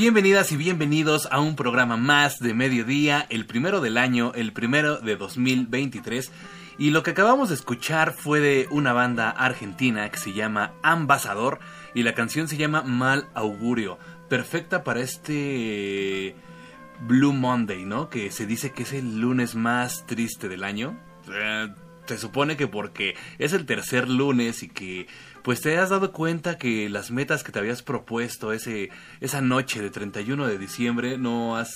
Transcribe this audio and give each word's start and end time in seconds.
Bienvenidas 0.00 0.50
y 0.50 0.56
bienvenidos 0.56 1.28
a 1.30 1.40
un 1.40 1.56
programa 1.56 1.98
más 1.98 2.38
de 2.38 2.54
mediodía, 2.54 3.26
el 3.28 3.44
primero 3.44 3.82
del 3.82 3.98
año, 3.98 4.32
el 4.34 4.54
primero 4.54 4.96
de 4.96 5.16
2023. 5.16 6.32
Y 6.78 6.88
lo 6.88 7.02
que 7.02 7.10
acabamos 7.10 7.50
de 7.50 7.54
escuchar 7.54 8.14
fue 8.14 8.40
de 8.40 8.66
una 8.70 8.94
banda 8.94 9.28
argentina 9.28 10.08
que 10.08 10.16
se 10.16 10.32
llama 10.32 10.72
Ambasador 10.82 11.58
y 11.94 12.02
la 12.02 12.14
canción 12.14 12.48
se 12.48 12.56
llama 12.56 12.80
Mal 12.80 13.28
Augurio. 13.34 13.98
Perfecta 14.30 14.84
para 14.84 15.00
este 15.00 16.34
Blue 17.02 17.34
Monday, 17.34 17.84
¿no? 17.84 18.08
Que 18.08 18.30
se 18.30 18.46
dice 18.46 18.72
que 18.72 18.84
es 18.84 18.94
el 18.94 19.20
lunes 19.20 19.54
más 19.54 20.06
triste 20.06 20.48
del 20.48 20.64
año. 20.64 20.98
Eh, 21.30 21.68
se 22.06 22.16
supone 22.16 22.56
que 22.56 22.66
porque 22.66 23.16
es 23.38 23.52
el 23.52 23.66
tercer 23.66 24.08
lunes 24.08 24.62
y 24.62 24.68
que 24.68 25.08
pues 25.42 25.60
te 25.60 25.76
has 25.78 25.90
dado 25.90 26.12
cuenta 26.12 26.58
que 26.58 26.88
las 26.88 27.10
metas 27.10 27.42
que 27.42 27.52
te 27.52 27.58
habías 27.58 27.82
propuesto 27.82 28.52
ese, 28.52 28.90
esa 29.20 29.40
noche 29.40 29.80
de 29.80 29.90
31 29.90 30.46
de 30.46 30.58
diciembre 30.58 31.18
no 31.18 31.56
has 31.56 31.72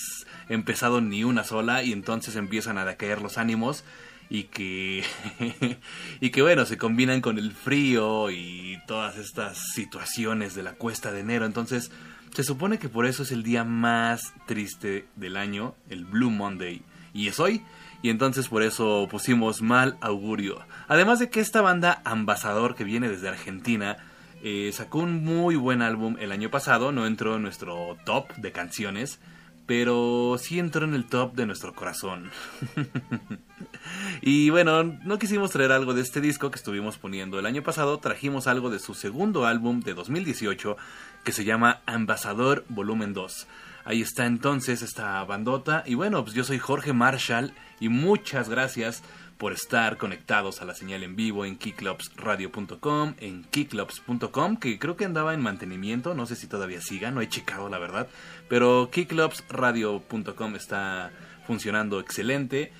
empezado 0.48 1.00
ni 1.00 1.24
una 1.24 1.44
sola 1.44 1.82
y 1.82 1.92
entonces 1.92 2.36
empiezan 2.36 2.78
a 2.78 2.84
decaer 2.84 3.22
los 3.22 3.38
ánimos 3.38 3.84
y 4.30 4.44
que 4.44 5.04
y 6.20 6.30
que 6.30 6.42
bueno 6.42 6.64
se 6.64 6.78
combinan 6.78 7.20
con 7.20 7.38
el 7.38 7.52
frío 7.52 8.30
y 8.30 8.78
todas 8.86 9.16
estas 9.16 9.58
situaciones 9.74 10.54
de 10.54 10.62
la 10.62 10.74
cuesta 10.74 11.12
de 11.12 11.20
enero 11.20 11.44
entonces 11.46 11.90
se 12.34 12.42
supone 12.42 12.78
que 12.78 12.88
por 12.88 13.06
eso 13.06 13.22
es 13.22 13.32
el 13.32 13.42
día 13.42 13.64
más 13.64 14.32
triste 14.46 15.06
del 15.16 15.36
año 15.36 15.74
el 15.88 16.04
Blue 16.04 16.30
Monday 16.30 16.82
y 17.12 17.28
es 17.28 17.38
hoy 17.38 17.62
y 18.04 18.10
entonces 18.10 18.48
por 18.48 18.62
eso 18.62 19.08
pusimos 19.10 19.62
mal 19.62 19.96
augurio. 20.02 20.58
Además 20.88 21.20
de 21.20 21.30
que 21.30 21.40
esta 21.40 21.62
banda 21.62 22.02
Ambasador 22.04 22.74
que 22.74 22.84
viene 22.84 23.08
desde 23.08 23.30
Argentina 23.30 23.96
eh, 24.42 24.70
sacó 24.74 24.98
un 24.98 25.24
muy 25.24 25.56
buen 25.56 25.80
álbum 25.80 26.18
el 26.20 26.30
año 26.30 26.50
pasado, 26.50 26.92
no 26.92 27.06
entró 27.06 27.36
en 27.36 27.42
nuestro 27.42 27.96
top 28.04 28.30
de 28.36 28.52
canciones, 28.52 29.20
pero 29.64 30.36
sí 30.38 30.58
entró 30.58 30.84
en 30.84 30.92
el 30.92 31.06
top 31.06 31.32
de 31.32 31.46
nuestro 31.46 31.72
corazón. 31.72 32.30
y 34.20 34.50
bueno, 34.50 34.84
no 34.84 35.18
quisimos 35.18 35.50
traer 35.50 35.72
algo 35.72 35.94
de 35.94 36.02
este 36.02 36.20
disco 36.20 36.50
que 36.50 36.58
estuvimos 36.58 36.98
poniendo 36.98 37.38
el 37.38 37.46
año 37.46 37.62
pasado, 37.62 37.96
trajimos 38.00 38.46
algo 38.48 38.68
de 38.68 38.80
su 38.80 38.92
segundo 38.92 39.46
álbum 39.46 39.80
de 39.80 39.94
2018 39.94 40.76
que 41.24 41.32
se 41.32 41.46
llama 41.46 41.80
Ambasador 41.86 42.66
Volumen 42.68 43.14
2. 43.14 43.46
Ahí 43.84 44.02
está 44.02 44.26
entonces 44.26 44.82
esta 44.82 45.22
bandota. 45.24 45.82
Y 45.86 45.94
bueno, 45.94 46.22
pues 46.24 46.34
yo 46.34 46.44
soy 46.44 46.58
Jorge 46.58 46.92
Marshall 46.92 47.52
y 47.80 47.88
muchas 47.88 48.48
gracias 48.48 49.02
por 49.38 49.52
estar 49.52 49.96
conectados 49.96 50.62
a 50.62 50.64
la 50.64 50.74
señal 50.74 51.02
en 51.02 51.16
vivo 51.16 51.44
en 51.44 51.56
kicklopsradio.com, 51.56 53.14
en 53.18 53.44
kicklopscom 53.44 54.56
que 54.56 54.78
creo 54.78 54.96
que 54.96 55.04
andaba 55.04 55.34
en 55.34 55.40
mantenimiento, 55.40 56.14
no 56.14 56.24
sé 56.26 56.36
si 56.36 56.46
todavía 56.46 56.80
siga, 56.80 57.10
no 57.10 57.20
he 57.20 57.28
checado 57.28 57.68
la 57.68 57.78
verdad, 57.78 58.08
pero 58.48 58.88
kicklopsradio.com 58.90 60.54
está 60.54 61.10
funcionando 61.46 62.00
excelente. 62.00 62.72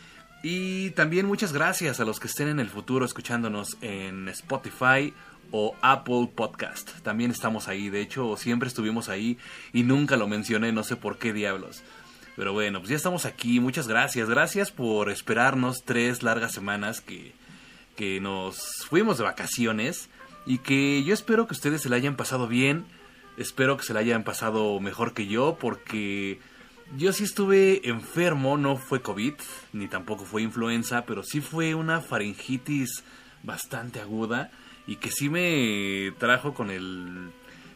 Y 0.43 0.91
también 0.91 1.27
muchas 1.27 1.55
gracias 1.55 2.01
a 2.01 2.05
los 2.05 2.21
que 2.21 2.27
estén 2.27 2.49
en 2.49 2.61
el 2.61 2.69
futuro 2.69 3.07
escuchándonos 3.07 3.79
en 3.81 4.29
Spotify 4.29 5.15
o 5.57 5.77
Apple 5.83 6.31
Podcast. 6.35 6.91
También 7.05 7.31
estamos 7.31 7.69
ahí, 7.69 7.89
de 7.89 8.01
hecho 8.01 8.37
siempre 8.37 8.67
estuvimos 8.67 9.09
ahí 9.09 9.39
y 9.73 9.85
nunca 9.85 10.17
lo 10.17 10.27
mencioné, 10.27 10.73
no 10.73 10.83
sé 10.83 10.97
por 10.97 11.17
qué 11.17 11.33
diablos. 11.33 11.85
Pero 12.35 12.53
bueno, 12.53 12.81
pues 12.81 12.91
ya 12.91 12.97
estamos 12.97 13.25
aquí, 13.25 13.61
muchas 13.61 13.87
gracias, 13.87 14.29
gracias 14.29 14.73
por 14.73 15.11
esperarnos 15.11 15.85
tres 15.85 16.25
largas 16.25 16.51
semanas 16.51 17.01
que, 17.01 17.35
que 17.95 18.21
nos 18.21 18.85
fuimos 18.89 19.17
de 19.17 19.23
vacaciones 19.23 20.09
y 20.45 20.59
que 20.59 21.05
yo 21.05 21.15
espero 21.15 21.47
que 21.47 21.55
ustedes 21.55 21.83
se 21.83 21.89
la 21.89 21.95
hayan 21.95 22.17
pasado 22.17 22.49
bien, 22.49 22.85
espero 23.37 23.77
que 23.77 23.85
se 23.85 23.95
la 23.95 24.01
hayan 24.01 24.25
pasado 24.25 24.81
mejor 24.81 25.15
que 25.15 25.29
yo 25.29 25.57
porque 25.61 26.41
yo 26.97 27.13
sí 27.13 27.23
estuve 27.23 27.89
enfermo, 27.89 28.59
no 28.59 28.77
fue 28.77 29.03
COVID, 29.03 29.35
ni 29.73 29.87
tampoco 29.87 30.25
fue 30.25 30.43
influenza, 30.43 31.07
pero 31.07 31.23
sí 31.23 31.41
fue 31.41 31.77
una 31.77 32.01
faringitis 32.01 33.05
bastante 33.45 34.01
aguda 34.01 34.51
y 34.87 34.97
que 34.97 35.11
sí 35.11 35.29
me 35.29 36.13
trajo 36.19 36.55
con 36.55 36.71
el 36.71 37.31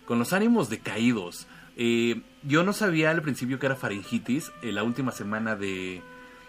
con 0.04 0.18
los 0.18 0.32
ánimos 0.32 0.70
decaídos. 0.70 1.46
Eh, 1.76 2.22
yo 2.42 2.64
no 2.64 2.72
sabía 2.72 3.10
al 3.10 3.20
principio 3.20 3.58
que 3.58 3.66
era 3.66 3.76
faringitis, 3.76 4.50
en 4.62 4.74
la 4.74 4.82
última 4.82 5.12
semana 5.12 5.54
de, 5.54 6.02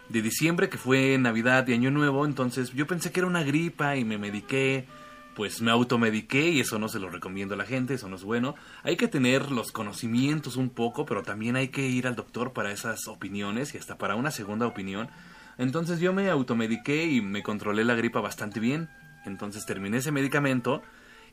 de 0.07 0.21
diciembre, 0.21 0.69
que 0.69 0.77
fue 0.77 1.17
Navidad 1.17 1.67
y 1.67 1.73
Año 1.73 1.91
Nuevo, 1.91 2.25
entonces 2.25 2.71
yo 2.71 2.87
pensé 2.87 3.11
que 3.11 3.19
era 3.19 3.27
una 3.27 3.43
gripa 3.43 3.97
y 3.97 4.05
me 4.05 4.17
mediqué, 4.17 4.87
pues 5.35 5.61
me 5.61 5.71
automediqué 5.71 6.49
y 6.49 6.61
eso 6.61 6.79
no 6.79 6.89
se 6.89 6.99
lo 6.99 7.09
recomiendo 7.09 7.53
a 7.53 7.57
la 7.57 7.65
gente, 7.65 7.93
eso 7.93 8.09
no 8.09 8.15
es 8.15 8.23
bueno. 8.23 8.55
Hay 8.83 8.97
que 8.97 9.07
tener 9.07 9.51
los 9.51 9.71
conocimientos 9.71 10.55
un 10.57 10.69
poco, 10.69 11.05
pero 11.05 11.21
también 11.21 11.55
hay 11.55 11.67
que 11.67 11.87
ir 11.87 12.07
al 12.07 12.15
doctor 12.15 12.53
para 12.53 12.71
esas 12.71 13.07
opiniones 13.07 13.75
y 13.75 13.77
hasta 13.77 13.97
para 13.97 14.15
una 14.15 14.31
segunda 14.31 14.67
opinión. 14.67 15.09
Entonces 15.57 15.99
yo 15.99 16.13
me 16.13 16.29
automediqué 16.29 17.05
y 17.05 17.21
me 17.21 17.43
controlé 17.43 17.83
la 17.83 17.95
gripa 17.95 18.19
bastante 18.19 18.59
bien. 18.59 18.89
Entonces 19.25 19.65
terminé 19.65 19.97
ese 19.97 20.11
medicamento 20.11 20.81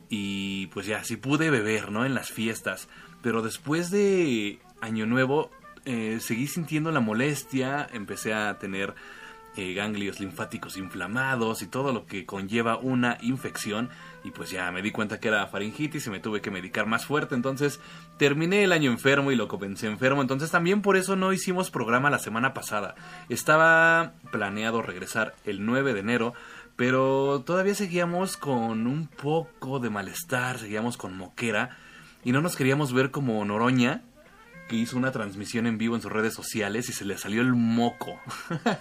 y 0.08 0.68
pues 0.68 0.86
ya, 0.86 1.02
sí 1.04 1.16
pude 1.16 1.50
beber, 1.50 1.90
¿no? 1.90 2.04
En 2.04 2.14
las 2.14 2.30
fiestas. 2.30 2.88
Pero 3.22 3.42
después 3.42 3.90
de 3.90 4.60
Año 4.80 5.06
Nuevo 5.06 5.50
eh, 5.84 6.18
seguí 6.20 6.46
sintiendo 6.46 6.90
la 6.90 7.00
molestia, 7.00 7.86
empecé 7.92 8.34
a 8.34 8.58
tener 8.58 8.94
eh, 9.56 9.72
ganglios 9.72 10.20
linfáticos 10.20 10.76
inflamados 10.76 11.62
y 11.62 11.66
todo 11.66 11.90
lo 11.92 12.04
que 12.04 12.26
conlleva 12.26 12.76
una 12.76 13.16
infección. 13.22 13.88
Y 14.22 14.32
pues 14.32 14.50
ya 14.50 14.70
me 14.70 14.82
di 14.82 14.90
cuenta 14.90 15.18
que 15.18 15.28
era 15.28 15.46
faringitis 15.46 16.06
y 16.06 16.10
me 16.10 16.20
tuve 16.20 16.42
que 16.42 16.50
medicar 16.50 16.86
más 16.86 17.06
fuerte. 17.06 17.34
Entonces 17.34 17.80
terminé 18.18 18.64
el 18.64 18.72
año 18.72 18.90
enfermo 18.90 19.32
y 19.32 19.36
lo 19.36 19.48
comencé 19.48 19.86
enfermo. 19.86 20.20
Entonces 20.20 20.50
también 20.50 20.82
por 20.82 20.96
eso 20.96 21.16
no 21.16 21.32
hicimos 21.32 21.70
programa 21.70 22.10
la 22.10 22.18
semana 22.18 22.52
pasada. 22.52 22.96
Estaba 23.28 24.12
planeado 24.30 24.82
regresar 24.82 25.34
el 25.44 25.64
9 25.64 25.94
de 25.94 26.00
enero 26.00 26.34
pero 26.76 27.42
todavía 27.44 27.74
seguíamos 27.74 28.36
con 28.36 28.86
un 28.86 29.08
poco 29.08 29.78
de 29.80 29.90
malestar, 29.90 30.58
seguíamos 30.58 30.96
con 30.96 31.16
moquera 31.16 31.76
y 32.22 32.32
no 32.32 32.40
nos 32.42 32.54
queríamos 32.54 32.92
ver 32.92 33.10
como 33.10 33.44
Noroña, 33.44 34.02
que 34.68 34.76
hizo 34.76 34.96
una 34.96 35.12
transmisión 35.12 35.66
en 35.66 35.78
vivo 35.78 35.96
en 35.96 36.02
sus 36.02 36.12
redes 36.12 36.34
sociales 36.34 36.88
y 36.88 36.92
se 36.92 37.04
le 37.04 37.16
salió 37.16 37.40
el 37.40 37.54
moco. 37.54 38.20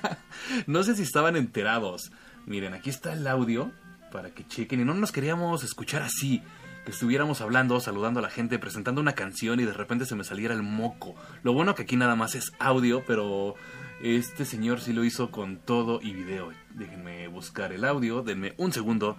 no 0.68 0.83
sé 0.83 0.95
si 0.95 1.03
estaban 1.03 1.36
enterados. 1.36 2.12
Miren, 2.45 2.74
aquí 2.74 2.89
está 2.89 3.13
el 3.13 3.25
audio 3.27 3.71
para 4.12 4.31
que 4.31 4.45
chequen 4.48 4.81
y 4.81 4.86
no 4.86 4.94
nos 4.94 5.12
queríamos 5.12 5.63
escuchar 5.63 6.01
así, 6.01 6.41
que 6.86 6.91
estuviéramos 6.91 7.41
hablando, 7.41 7.80
saludando 7.80 8.19
a 8.19 8.24
la 8.24 8.30
gente, 8.30 8.59
presentando 8.59 9.01
una 9.01 9.13
canción 9.13 9.59
y 9.59 9.65
de 9.65 9.74
repente 9.74 10.06
se 10.06 10.15
me 10.15 10.24
saliera 10.24 10.53
el 10.53 10.63
moco. 10.63 11.15
Lo 11.44 11.53
bueno 11.53 11.75
que 11.75 11.83
aquí 11.83 11.95
nada 11.95 12.15
más 12.15 12.36
es 12.36 12.51
audio, 12.59 13.03
pero 13.06 13.56
este 14.05 14.45
señor 14.45 14.81
sí 14.81 14.93
lo 14.93 15.03
hizo 15.03 15.31
con 15.31 15.57
todo 15.57 15.99
y 15.99 16.13
video. 16.13 16.51
Déjenme 16.75 17.27
buscar 17.27 17.73
el 17.73 17.83
audio, 17.83 18.21
denme 18.21 18.53
un 18.57 18.71
segundo. 18.71 19.17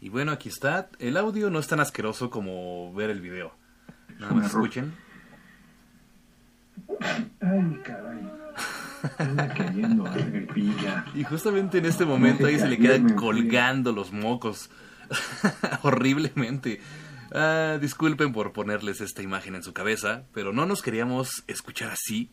Y 0.00 0.08
bueno, 0.08 0.32
aquí 0.32 0.48
está. 0.48 0.88
El 0.98 1.16
audio 1.16 1.50
no 1.50 1.60
es 1.60 1.68
tan 1.68 1.78
asqueroso 1.78 2.28
como 2.28 2.92
ver 2.94 3.10
el 3.10 3.20
video. 3.20 3.54
Nada 4.18 4.34
más 4.34 4.46
escuchen. 4.46 4.92
Ay, 7.40 7.80
caray. 7.84 8.28
Y 11.14 11.24
justamente 11.24 11.78
en 11.78 11.86
este 11.86 12.04
momento 12.04 12.46
ahí 12.46 12.58
se 12.58 12.68
le 12.68 12.78
quedan 12.78 13.14
colgando 13.14 13.92
los 13.92 14.12
mocos. 14.12 14.68
Horriblemente. 15.82 16.80
Ah, 17.32 17.78
disculpen 17.80 18.32
por 18.32 18.52
ponerles 18.52 19.00
esta 19.00 19.22
imagen 19.22 19.54
en 19.54 19.62
su 19.62 19.72
cabeza, 19.72 20.24
pero 20.34 20.52
no 20.52 20.66
nos 20.66 20.82
queríamos 20.82 21.44
escuchar 21.46 21.90
así 21.90 22.30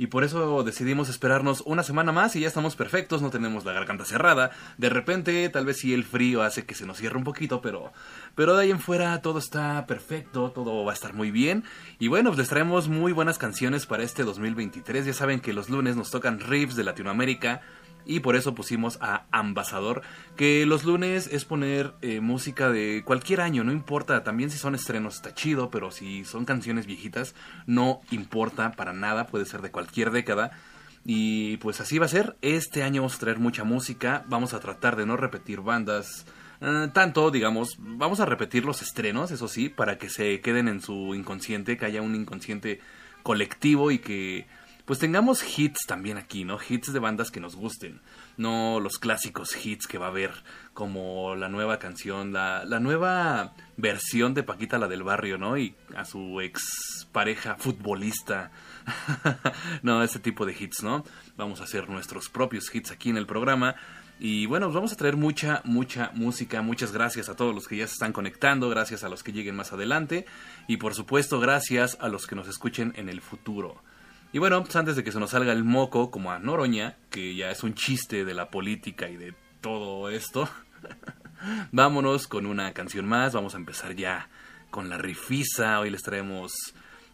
y 0.00 0.06
por 0.06 0.24
eso 0.24 0.62
decidimos 0.62 1.10
esperarnos 1.10 1.62
una 1.66 1.82
semana 1.82 2.10
más 2.10 2.34
y 2.34 2.40
ya 2.40 2.48
estamos 2.48 2.74
perfectos, 2.74 3.20
no 3.20 3.28
tenemos 3.28 3.66
la 3.66 3.74
garganta 3.74 4.06
cerrada. 4.06 4.50
De 4.78 4.88
repente, 4.88 5.46
tal 5.50 5.66
vez 5.66 5.76
sí 5.76 5.92
el 5.92 6.04
frío 6.04 6.42
hace 6.42 6.64
que 6.64 6.74
se 6.74 6.86
nos 6.86 6.96
cierre 6.96 7.18
un 7.18 7.24
poquito, 7.24 7.60
pero, 7.60 7.92
pero 8.34 8.56
de 8.56 8.62
ahí 8.62 8.70
en 8.70 8.80
fuera 8.80 9.20
todo 9.20 9.38
está 9.38 9.84
perfecto, 9.86 10.52
todo 10.52 10.86
va 10.86 10.92
a 10.92 10.94
estar 10.94 11.12
muy 11.12 11.30
bien. 11.30 11.64
Y 11.98 12.08
bueno, 12.08 12.30
pues 12.30 12.38
les 12.38 12.48
traemos 12.48 12.88
muy 12.88 13.12
buenas 13.12 13.36
canciones 13.36 13.84
para 13.84 14.02
este 14.02 14.24
2023. 14.24 15.04
Ya 15.04 15.12
saben 15.12 15.38
que 15.38 15.52
los 15.52 15.68
lunes 15.68 15.96
nos 15.96 16.10
tocan 16.10 16.40
riffs 16.40 16.76
de 16.76 16.84
Latinoamérica 16.84 17.60
y 18.04 18.20
por 18.20 18.36
eso 18.36 18.54
pusimos 18.54 18.98
a 19.00 19.26
Ambasador, 19.30 20.02
que 20.36 20.66
los 20.66 20.84
lunes 20.84 21.28
es 21.32 21.44
poner 21.44 21.94
eh, 22.02 22.20
música 22.20 22.70
de 22.70 23.02
cualquier 23.04 23.40
año, 23.40 23.64
no 23.64 23.72
importa, 23.72 24.22
también 24.22 24.50
si 24.50 24.58
son 24.58 24.74
estrenos 24.74 25.16
está 25.16 25.34
chido, 25.34 25.70
pero 25.70 25.90
si 25.90 26.24
son 26.24 26.44
canciones 26.44 26.86
viejitas 26.86 27.34
no 27.66 28.00
importa 28.10 28.72
para 28.72 28.92
nada, 28.92 29.26
puede 29.26 29.44
ser 29.44 29.62
de 29.62 29.70
cualquier 29.70 30.10
década. 30.10 30.50
Y 31.02 31.56
pues 31.58 31.80
así 31.80 31.98
va 31.98 32.04
a 32.04 32.10
ser, 32.10 32.36
este 32.42 32.82
año 32.82 33.00
vamos 33.00 33.16
a 33.16 33.20
traer 33.20 33.38
mucha 33.38 33.64
música, 33.64 34.22
vamos 34.28 34.52
a 34.52 34.60
tratar 34.60 34.96
de 34.96 35.06
no 35.06 35.16
repetir 35.16 35.62
bandas 35.62 36.26
eh, 36.60 36.88
tanto, 36.92 37.30
digamos, 37.30 37.76
vamos 37.78 38.20
a 38.20 38.26
repetir 38.26 38.64
los 38.64 38.82
estrenos, 38.82 39.30
eso 39.30 39.48
sí, 39.48 39.70
para 39.70 39.96
que 39.96 40.10
se 40.10 40.40
queden 40.40 40.68
en 40.68 40.82
su 40.82 41.14
inconsciente, 41.14 41.78
que 41.78 41.86
haya 41.86 42.02
un 42.02 42.14
inconsciente 42.14 42.80
colectivo 43.22 43.90
y 43.90 43.98
que 43.98 44.46
pues 44.90 44.98
tengamos 44.98 45.56
hits 45.56 45.86
también 45.86 46.18
aquí, 46.18 46.42
¿no? 46.42 46.58
Hits 46.68 46.92
de 46.92 46.98
bandas 46.98 47.30
que 47.30 47.38
nos 47.38 47.54
gusten, 47.54 48.00
no 48.36 48.80
los 48.80 48.98
clásicos 48.98 49.54
hits 49.64 49.86
que 49.86 49.98
va 49.98 50.06
a 50.06 50.08
haber, 50.08 50.32
como 50.74 51.36
la 51.36 51.48
nueva 51.48 51.78
canción, 51.78 52.32
la, 52.32 52.64
nueva 52.80 53.54
versión 53.76 54.34
de 54.34 54.42
Paquita 54.42 54.78
la 54.78 54.88
del 54.88 55.04
barrio, 55.04 55.38
¿no? 55.38 55.56
Y 55.56 55.76
a 55.94 56.04
su 56.04 56.40
ex 56.40 57.06
pareja 57.12 57.54
futbolista. 57.54 58.50
no, 59.84 60.02
ese 60.02 60.18
tipo 60.18 60.44
de 60.44 60.56
hits, 60.58 60.82
¿no? 60.82 61.04
Vamos 61.36 61.60
a 61.60 61.64
hacer 61.64 61.88
nuestros 61.88 62.28
propios 62.28 62.74
hits 62.74 62.90
aquí 62.90 63.10
en 63.10 63.16
el 63.16 63.26
programa. 63.26 63.76
Y 64.18 64.46
bueno, 64.46 64.72
vamos 64.72 64.92
a 64.92 64.96
traer 64.96 65.16
mucha, 65.16 65.62
mucha 65.64 66.10
música. 66.14 66.62
Muchas 66.62 66.90
gracias 66.90 67.28
a 67.28 67.36
todos 67.36 67.54
los 67.54 67.68
que 67.68 67.76
ya 67.76 67.86
se 67.86 67.92
están 67.92 68.12
conectando, 68.12 68.68
gracias 68.68 69.04
a 69.04 69.08
los 69.08 69.22
que 69.22 69.32
lleguen 69.32 69.54
más 69.54 69.72
adelante 69.72 70.26
y 70.66 70.78
por 70.78 70.96
supuesto 70.96 71.38
gracias 71.38 71.96
a 72.00 72.08
los 72.08 72.26
que 72.26 72.34
nos 72.34 72.48
escuchen 72.48 72.92
en 72.96 73.08
el 73.08 73.20
futuro. 73.20 73.80
Y 74.32 74.38
bueno, 74.38 74.62
pues 74.62 74.76
antes 74.76 74.94
de 74.94 75.02
que 75.02 75.10
se 75.10 75.18
nos 75.18 75.30
salga 75.30 75.52
el 75.52 75.64
moco 75.64 76.10
como 76.10 76.30
a 76.30 76.38
Noroña, 76.38 76.96
que 77.10 77.34
ya 77.34 77.50
es 77.50 77.64
un 77.64 77.74
chiste 77.74 78.24
de 78.24 78.34
la 78.34 78.48
política 78.48 79.08
y 79.08 79.16
de 79.16 79.34
todo 79.60 80.08
esto, 80.08 80.48
vámonos 81.72 82.28
con 82.28 82.46
una 82.46 82.72
canción 82.72 83.06
más. 83.08 83.32
Vamos 83.32 83.54
a 83.54 83.58
empezar 83.58 83.96
ya 83.96 84.28
con 84.70 84.88
la 84.88 84.98
rifisa. 84.98 85.80
Hoy 85.80 85.90
les 85.90 86.02
traemos, 86.02 86.52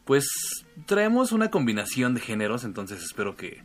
pues, 0.05 0.29
traemos 0.85 1.33
una 1.33 1.51
combinación 1.51 2.15
de 2.15 2.21
géneros, 2.21 2.65
entonces 2.65 3.03
espero 3.03 3.35
que, 3.35 3.63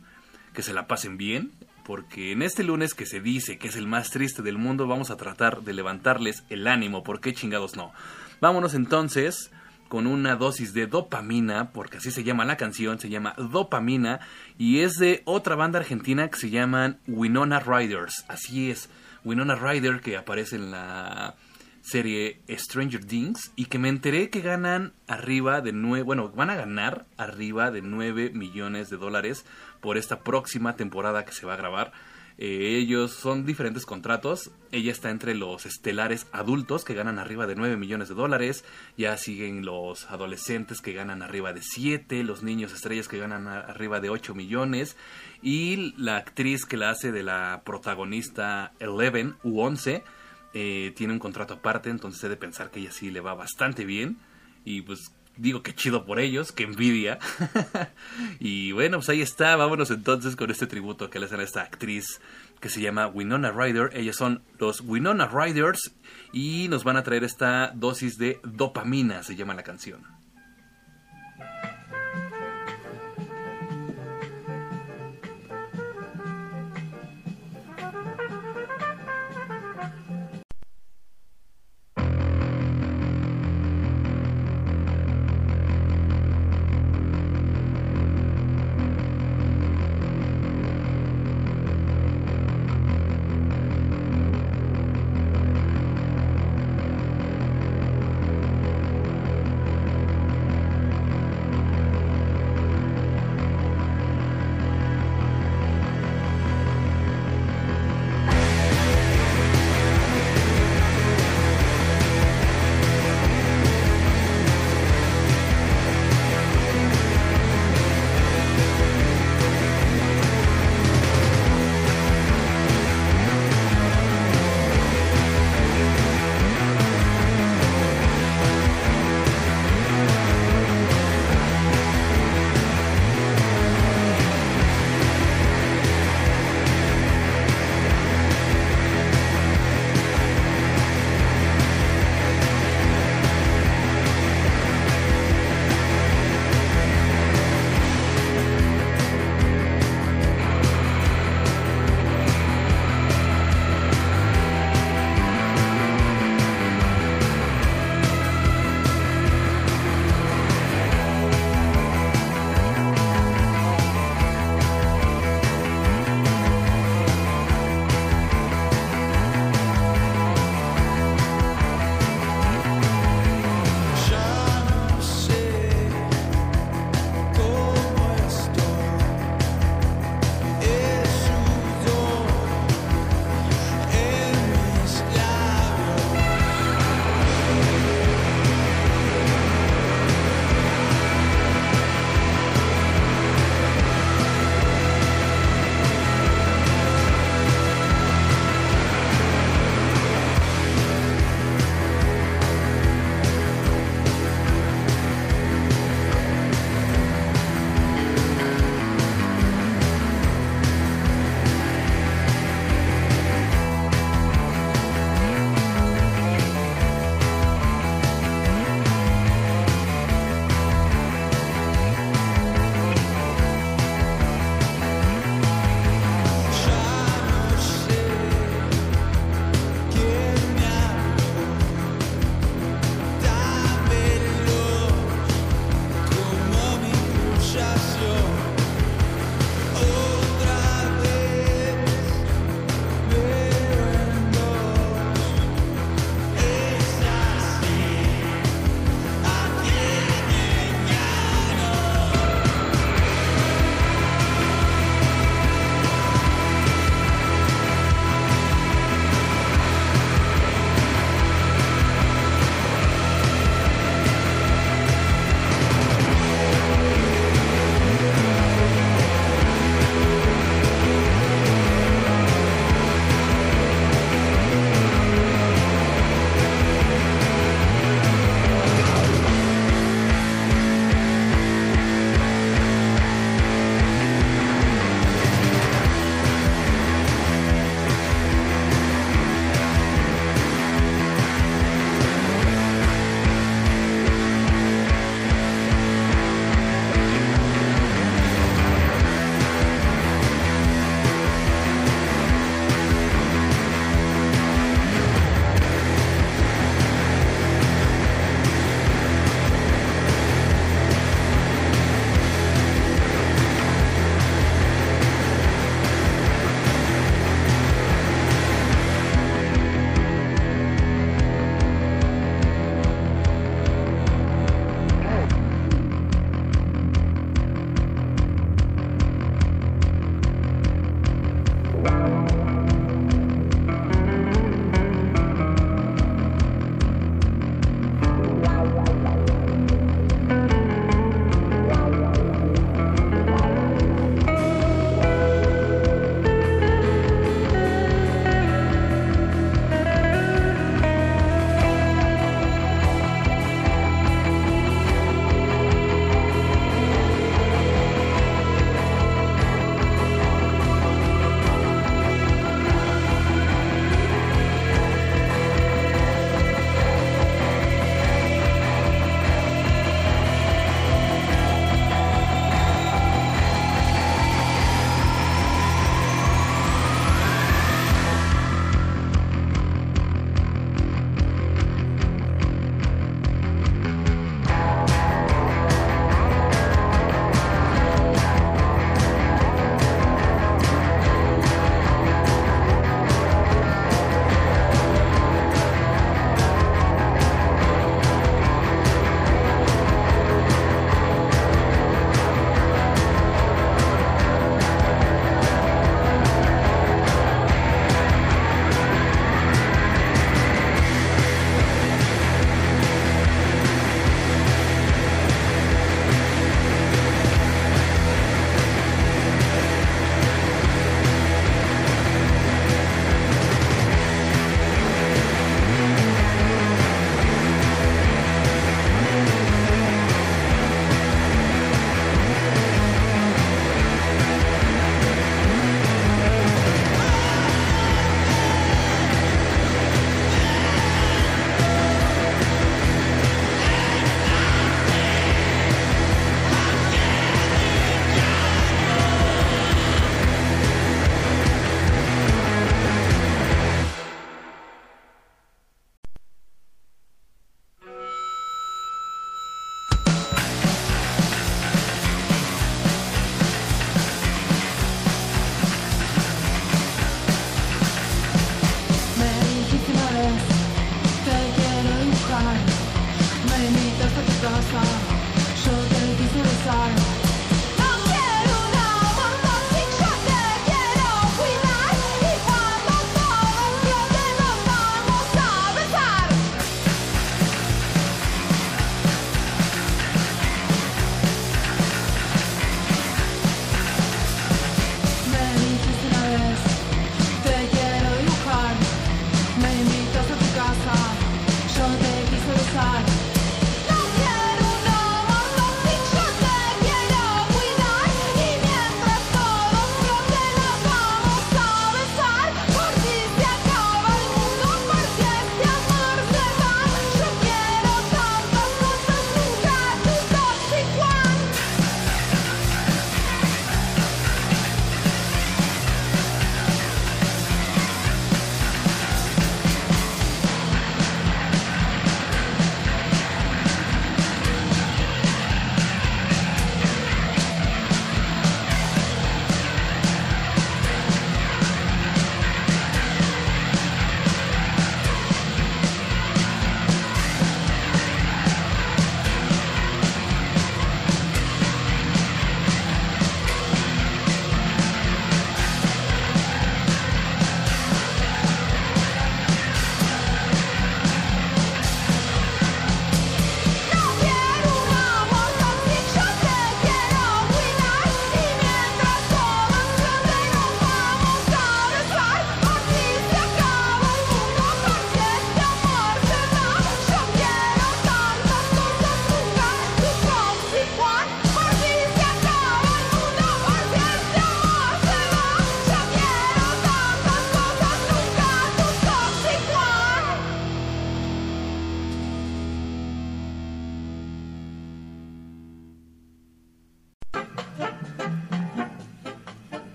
que 0.54 0.62
se 0.62 0.72
la 0.72 0.86
pasen 0.86 1.18
bien. 1.18 1.52
Porque 1.84 2.32
en 2.32 2.42
este 2.42 2.62
lunes 2.62 2.94
que 2.94 3.06
se 3.06 3.20
dice 3.20 3.58
que 3.58 3.68
es 3.68 3.76
el 3.76 3.86
más 3.86 4.10
triste 4.10 4.40
del 4.40 4.56
mundo, 4.56 4.86
vamos 4.86 5.10
a 5.10 5.16
tratar 5.16 5.62
de 5.62 5.74
levantarles 5.74 6.44
el 6.48 6.68
ánimo. 6.68 7.02
¿Por 7.02 7.20
qué 7.20 7.34
chingados 7.34 7.76
no? 7.76 7.92
Vámonos 8.40 8.72
entonces 8.74 9.50
con 9.92 10.06
una 10.06 10.36
dosis 10.36 10.72
de 10.72 10.86
dopamina, 10.86 11.70
porque 11.70 11.98
así 11.98 12.10
se 12.10 12.24
llama 12.24 12.46
la 12.46 12.56
canción, 12.56 12.98
se 12.98 13.10
llama 13.10 13.34
Dopamina, 13.36 14.20
y 14.56 14.78
es 14.78 14.94
de 14.94 15.20
otra 15.26 15.54
banda 15.54 15.80
argentina 15.80 16.30
que 16.30 16.38
se 16.38 16.48
llaman 16.48 16.98
Winona 17.06 17.60
Riders. 17.60 18.24
Así 18.26 18.70
es, 18.70 18.88
Winona 19.22 19.54
Rider 19.54 20.00
que 20.00 20.16
aparece 20.16 20.56
en 20.56 20.70
la 20.70 21.34
serie 21.82 22.40
Stranger 22.48 23.04
Things 23.04 23.52
y 23.54 23.66
que 23.66 23.78
me 23.78 23.90
enteré 23.90 24.30
que 24.30 24.40
ganan 24.40 24.94
arriba 25.08 25.60
de 25.60 25.74
nueve, 25.74 26.04
bueno, 26.04 26.30
van 26.30 26.48
a 26.48 26.56
ganar 26.56 27.04
arriba 27.18 27.70
de 27.70 27.82
9 27.82 28.30
millones 28.30 28.88
de 28.88 28.96
dólares 28.96 29.44
por 29.82 29.98
esta 29.98 30.20
próxima 30.20 30.74
temporada 30.74 31.26
que 31.26 31.32
se 31.32 31.44
va 31.44 31.52
a 31.52 31.58
grabar. 31.58 31.92
Eh, 32.44 32.76
ellos 32.76 33.12
son 33.12 33.46
diferentes 33.46 33.86
contratos. 33.86 34.50
Ella 34.72 34.90
está 34.90 35.10
entre 35.10 35.36
los 35.36 35.64
estelares 35.64 36.26
adultos 36.32 36.84
que 36.84 36.92
ganan 36.92 37.20
arriba 37.20 37.46
de 37.46 37.54
9 37.54 37.76
millones 37.76 38.08
de 38.08 38.16
dólares. 38.16 38.64
Ya 38.98 39.16
siguen 39.16 39.64
los 39.64 40.10
adolescentes 40.10 40.80
que 40.80 40.92
ganan 40.92 41.22
arriba 41.22 41.52
de 41.52 41.62
7. 41.62 42.24
Los 42.24 42.42
niños 42.42 42.72
estrellas 42.72 43.06
que 43.06 43.18
ganan 43.18 43.46
arriba 43.46 44.00
de 44.00 44.10
8 44.10 44.34
millones. 44.34 44.96
Y 45.40 45.94
la 45.96 46.16
actriz 46.16 46.64
que 46.64 46.76
la 46.76 46.90
hace 46.90 47.12
de 47.12 47.22
la 47.22 47.62
protagonista 47.64 48.72
Eleven 48.80 49.36
u 49.44 49.60
11 49.60 50.02
eh, 50.52 50.92
tiene 50.96 51.12
un 51.12 51.20
contrato 51.20 51.54
aparte. 51.54 51.90
Entonces 51.90 52.24
he 52.24 52.28
de 52.28 52.36
pensar 52.36 52.72
que 52.72 52.80
ella 52.80 52.90
sí 52.90 53.12
le 53.12 53.20
va 53.20 53.34
bastante 53.34 53.84
bien. 53.84 54.18
Y 54.64 54.82
pues 54.82 55.12
digo 55.36 55.62
que 55.62 55.74
chido 55.74 56.04
por 56.04 56.20
ellos, 56.20 56.52
que 56.52 56.64
envidia. 56.64 57.18
y 58.40 58.72
bueno, 58.72 58.98
pues 58.98 59.08
ahí 59.08 59.22
está, 59.22 59.56
vámonos 59.56 59.90
entonces 59.90 60.36
con 60.36 60.50
este 60.50 60.66
tributo 60.66 61.10
que 61.10 61.18
le 61.18 61.26
hacen 61.26 61.40
a 61.40 61.44
esta 61.44 61.62
actriz 61.62 62.20
que 62.60 62.68
se 62.68 62.80
llama 62.80 63.08
Winona 63.08 63.50
Ryder. 63.50 63.90
Ellos 63.94 64.16
son 64.16 64.42
los 64.58 64.80
Winona 64.80 65.26
Riders 65.26 65.92
y 66.32 66.68
nos 66.68 66.84
van 66.84 66.96
a 66.96 67.02
traer 67.02 67.24
esta 67.24 67.72
dosis 67.74 68.18
de 68.18 68.40
dopamina, 68.44 69.22
se 69.22 69.36
llama 69.36 69.54
la 69.54 69.62
canción. 69.62 70.11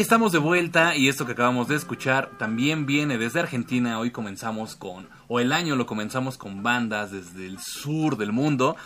Y 0.00 0.02
estamos 0.02 0.32
de 0.32 0.38
vuelta 0.38 0.96
y 0.96 1.08
esto 1.08 1.26
que 1.26 1.32
acabamos 1.32 1.68
de 1.68 1.76
escuchar 1.76 2.30
también 2.38 2.86
viene 2.86 3.18
desde 3.18 3.40
Argentina. 3.40 3.98
Hoy 3.98 4.10
comenzamos 4.10 4.74
con, 4.74 5.10
o 5.28 5.40
el 5.40 5.52
año 5.52 5.76
lo 5.76 5.84
comenzamos 5.84 6.38
con 6.38 6.62
bandas 6.62 7.10
desde 7.10 7.46
el 7.46 7.58
sur 7.58 8.16
del 8.16 8.32
mundo. 8.32 8.76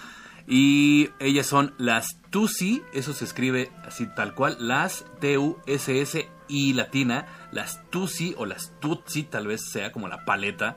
Y 0.48 1.10
ellas 1.20 1.46
son 1.46 1.72
las 1.78 2.18
Tusi, 2.30 2.82
eso 2.92 3.12
se 3.12 3.26
escribe 3.26 3.70
así 3.86 4.08
tal 4.16 4.34
cual, 4.34 4.56
las 4.58 5.04
T-U-S-S-I 5.20 6.72
latina, 6.72 7.26
las 7.52 7.88
Tusi 7.90 8.34
o 8.36 8.44
las 8.44 8.72
Tutsi, 8.80 9.22
tal 9.22 9.46
vez 9.46 9.70
sea 9.70 9.92
como 9.92 10.08
la 10.08 10.24
paleta, 10.24 10.76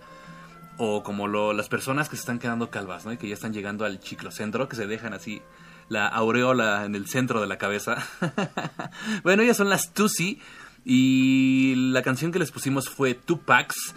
o 0.78 1.02
como 1.02 1.28
las 1.28 1.68
personas 1.68 2.10
que 2.10 2.16
se 2.16 2.20
están 2.20 2.38
quedando 2.38 2.70
calvas, 2.70 3.08
¿no? 3.08 3.12
Y 3.12 3.18
que 3.18 3.28
ya 3.28 3.34
están 3.34 3.54
llegando 3.54 3.86
al 3.86 4.00
ciclocentro, 4.04 4.70
que 4.70 4.76
se 4.76 4.86
dejan 4.86 5.16
así 5.16 5.42
la 5.90 6.08
aureola 6.08 6.86
en 6.86 6.96
el 6.96 7.08
centro 7.08 7.42
de 7.42 7.48
la 7.48 7.58
cabeza. 7.58 8.08
bueno, 9.24 9.44
ellas 9.44 9.58
son 9.58 9.70
las 9.70 9.94
Tusi 9.94 10.40
y 10.86 11.74
la 11.92 12.02
canción 12.02 12.32
que 12.32 12.40
les 12.40 12.52
pusimos 12.52 12.90
fue 12.90 13.14
Tupacs 13.14 13.94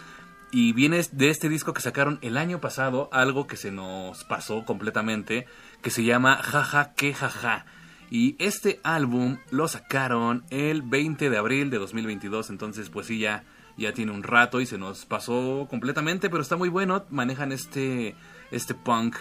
y 0.51 0.73
viene 0.73 1.01
de 1.11 1.29
este 1.29 1.47
disco 1.47 1.73
que 1.73 1.81
sacaron 1.81 2.19
el 2.21 2.37
año 2.37 2.59
pasado, 2.59 3.09
algo 3.13 3.47
que 3.47 3.55
se 3.55 3.71
nos 3.71 4.25
pasó 4.25 4.65
completamente, 4.65 5.47
que 5.81 5.89
se 5.89 6.03
llama 6.03 6.35
Jaja 6.37 6.93
que 6.93 7.13
jaja. 7.13 7.65
Y 8.09 8.35
este 8.39 8.81
álbum 8.83 9.37
lo 9.51 9.69
sacaron 9.69 10.43
el 10.49 10.81
20 10.81 11.29
de 11.29 11.37
abril 11.37 11.69
de 11.69 11.77
2022, 11.77 12.49
entonces 12.49 12.89
pues 12.89 13.07
sí 13.07 13.19
ya 13.19 13.45
ya 13.77 13.93
tiene 13.93 14.11
un 14.11 14.23
rato 14.23 14.59
y 14.59 14.65
se 14.65 14.77
nos 14.77 15.05
pasó 15.05 15.65
completamente, 15.69 16.29
pero 16.29 16.41
está 16.41 16.57
muy 16.57 16.67
bueno, 16.67 17.05
manejan 17.09 17.53
este 17.53 18.15
este 18.51 18.73
punk 18.75 19.15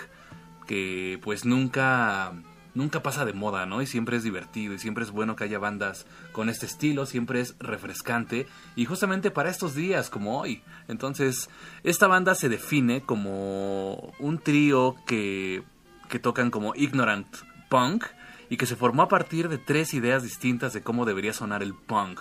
que 0.66 1.20
pues 1.22 1.44
nunca 1.44 2.32
nunca 2.74 3.02
pasa 3.02 3.24
de 3.24 3.32
moda, 3.32 3.66
¿no? 3.66 3.82
Y 3.82 3.86
siempre 3.86 4.16
es 4.16 4.22
divertido 4.22 4.74
y 4.74 4.78
siempre 4.78 5.04
es 5.04 5.10
bueno 5.10 5.36
que 5.36 5.44
haya 5.44 5.58
bandas 5.58 6.06
con 6.32 6.48
este 6.48 6.66
estilo, 6.66 7.06
siempre 7.06 7.40
es 7.40 7.56
refrescante 7.58 8.46
y 8.76 8.84
justamente 8.84 9.30
para 9.30 9.50
estos 9.50 9.74
días 9.74 10.10
como 10.10 10.40
hoy. 10.40 10.62
Entonces, 10.88 11.50
esta 11.82 12.06
banda 12.06 12.34
se 12.34 12.48
define 12.48 13.02
como 13.02 14.12
un 14.18 14.38
trío 14.38 14.96
que, 15.06 15.62
que 16.08 16.18
tocan 16.18 16.50
como 16.50 16.74
ignorant 16.74 17.26
punk 17.68 18.04
y 18.48 18.56
que 18.56 18.66
se 18.66 18.76
formó 18.76 19.02
a 19.02 19.08
partir 19.08 19.48
de 19.48 19.58
tres 19.58 19.94
ideas 19.94 20.22
distintas 20.22 20.72
de 20.72 20.82
cómo 20.82 21.06
debería 21.06 21.32
sonar 21.32 21.62
el 21.62 21.74
punk. 21.74 22.20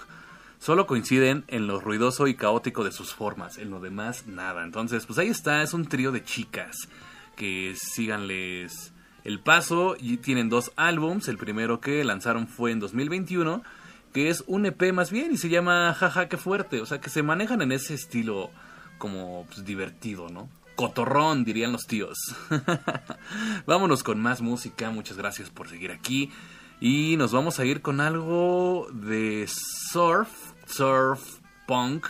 Solo 0.60 0.88
coinciden 0.88 1.46
en 1.48 1.68
lo 1.68 1.80
ruidoso 1.80 2.28
y 2.28 2.36
caótico 2.36 2.84
de 2.84 2.92
sus 2.92 3.14
formas, 3.14 3.58
en 3.58 3.70
lo 3.70 3.80
demás 3.80 4.28
nada. 4.28 4.64
Entonces, 4.64 5.06
pues 5.06 5.18
ahí 5.18 5.30
está, 5.30 5.64
es 5.64 5.74
un 5.74 5.86
trío 5.86 6.12
de 6.12 6.24
chicas 6.24 6.90
que 7.36 7.74
síganles 7.78 8.94
el 9.24 9.40
Paso 9.40 9.96
y 10.00 10.18
tienen 10.18 10.50
dos 10.50 10.72
álbums. 10.76 11.28
El 11.28 11.38
primero 11.38 11.80
que 11.80 12.04
lanzaron 12.04 12.48
fue 12.48 12.72
en 12.72 12.80
2021, 12.80 13.64
que 14.14 14.30
es 14.30 14.44
un 14.48 14.66
EP 14.66 14.94
más 14.94 15.12
bien 15.12 15.32
y 15.32 15.38
se 15.38 15.50
llama 15.50 15.94
Jaja, 15.94 16.30
qué 16.30 16.38
fuerte. 16.38 16.82
O 16.82 16.86
sea, 16.86 17.02
que 17.02 17.10
se 17.10 17.24
manejan 17.24 17.62
en 17.62 17.72
ese 17.72 17.94
estilo 17.94 18.50
como 18.98 19.46
pues, 19.48 19.66
divertido, 19.66 20.30
¿no? 20.30 20.50
Cotorrón, 20.76 21.44
dirían 21.44 21.72
los 21.72 21.88
tíos. 21.88 22.18
Vámonos 23.66 24.04
con 24.04 24.22
más 24.22 24.42
música. 24.42 24.92
Muchas 24.92 25.18
gracias 25.18 25.50
por 25.50 25.68
seguir 25.68 25.92
aquí. 25.92 26.32
Y 26.80 27.18
nos 27.18 27.34
vamos 27.34 27.60
a 27.60 27.66
ir 27.66 27.82
con 27.82 28.00
algo 28.00 28.88
de 28.94 29.46
surf, 29.48 30.30
surf, 30.66 31.40
punk. 31.68 32.08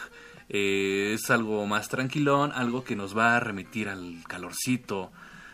Eh, 0.49 1.13
es 1.15 1.29
algo 1.31 1.65
más 1.65 1.89
tranquilón, 1.89 2.51
algo 2.53 2.83
que 2.83 2.95
nos 2.95 3.17
va 3.17 3.35
a 3.35 3.39
remitir 3.39 3.89
al 3.89 4.23
calorcito, 4.27 5.11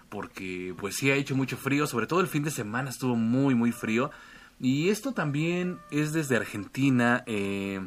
porque 0.10 0.74
pues 0.78 0.96
sí 0.96 1.12
ha 1.12 1.16
hecho 1.16 1.36
mucho 1.36 1.58
frío, 1.58 1.88
sobre 1.88 2.08
todo 2.08 2.22
el 2.22 2.28
fin 2.28 2.44
de 2.44 2.52
semana 2.52 2.90
estuvo 2.90 3.16
muy 3.16 3.56
muy 3.56 3.72
frío. 3.72 4.12
Y 4.60 4.90
esto 4.90 5.14
también 5.14 5.80
es 5.92 6.14
desde 6.14 6.38
Argentina, 6.38 7.24
eh, 7.26 7.82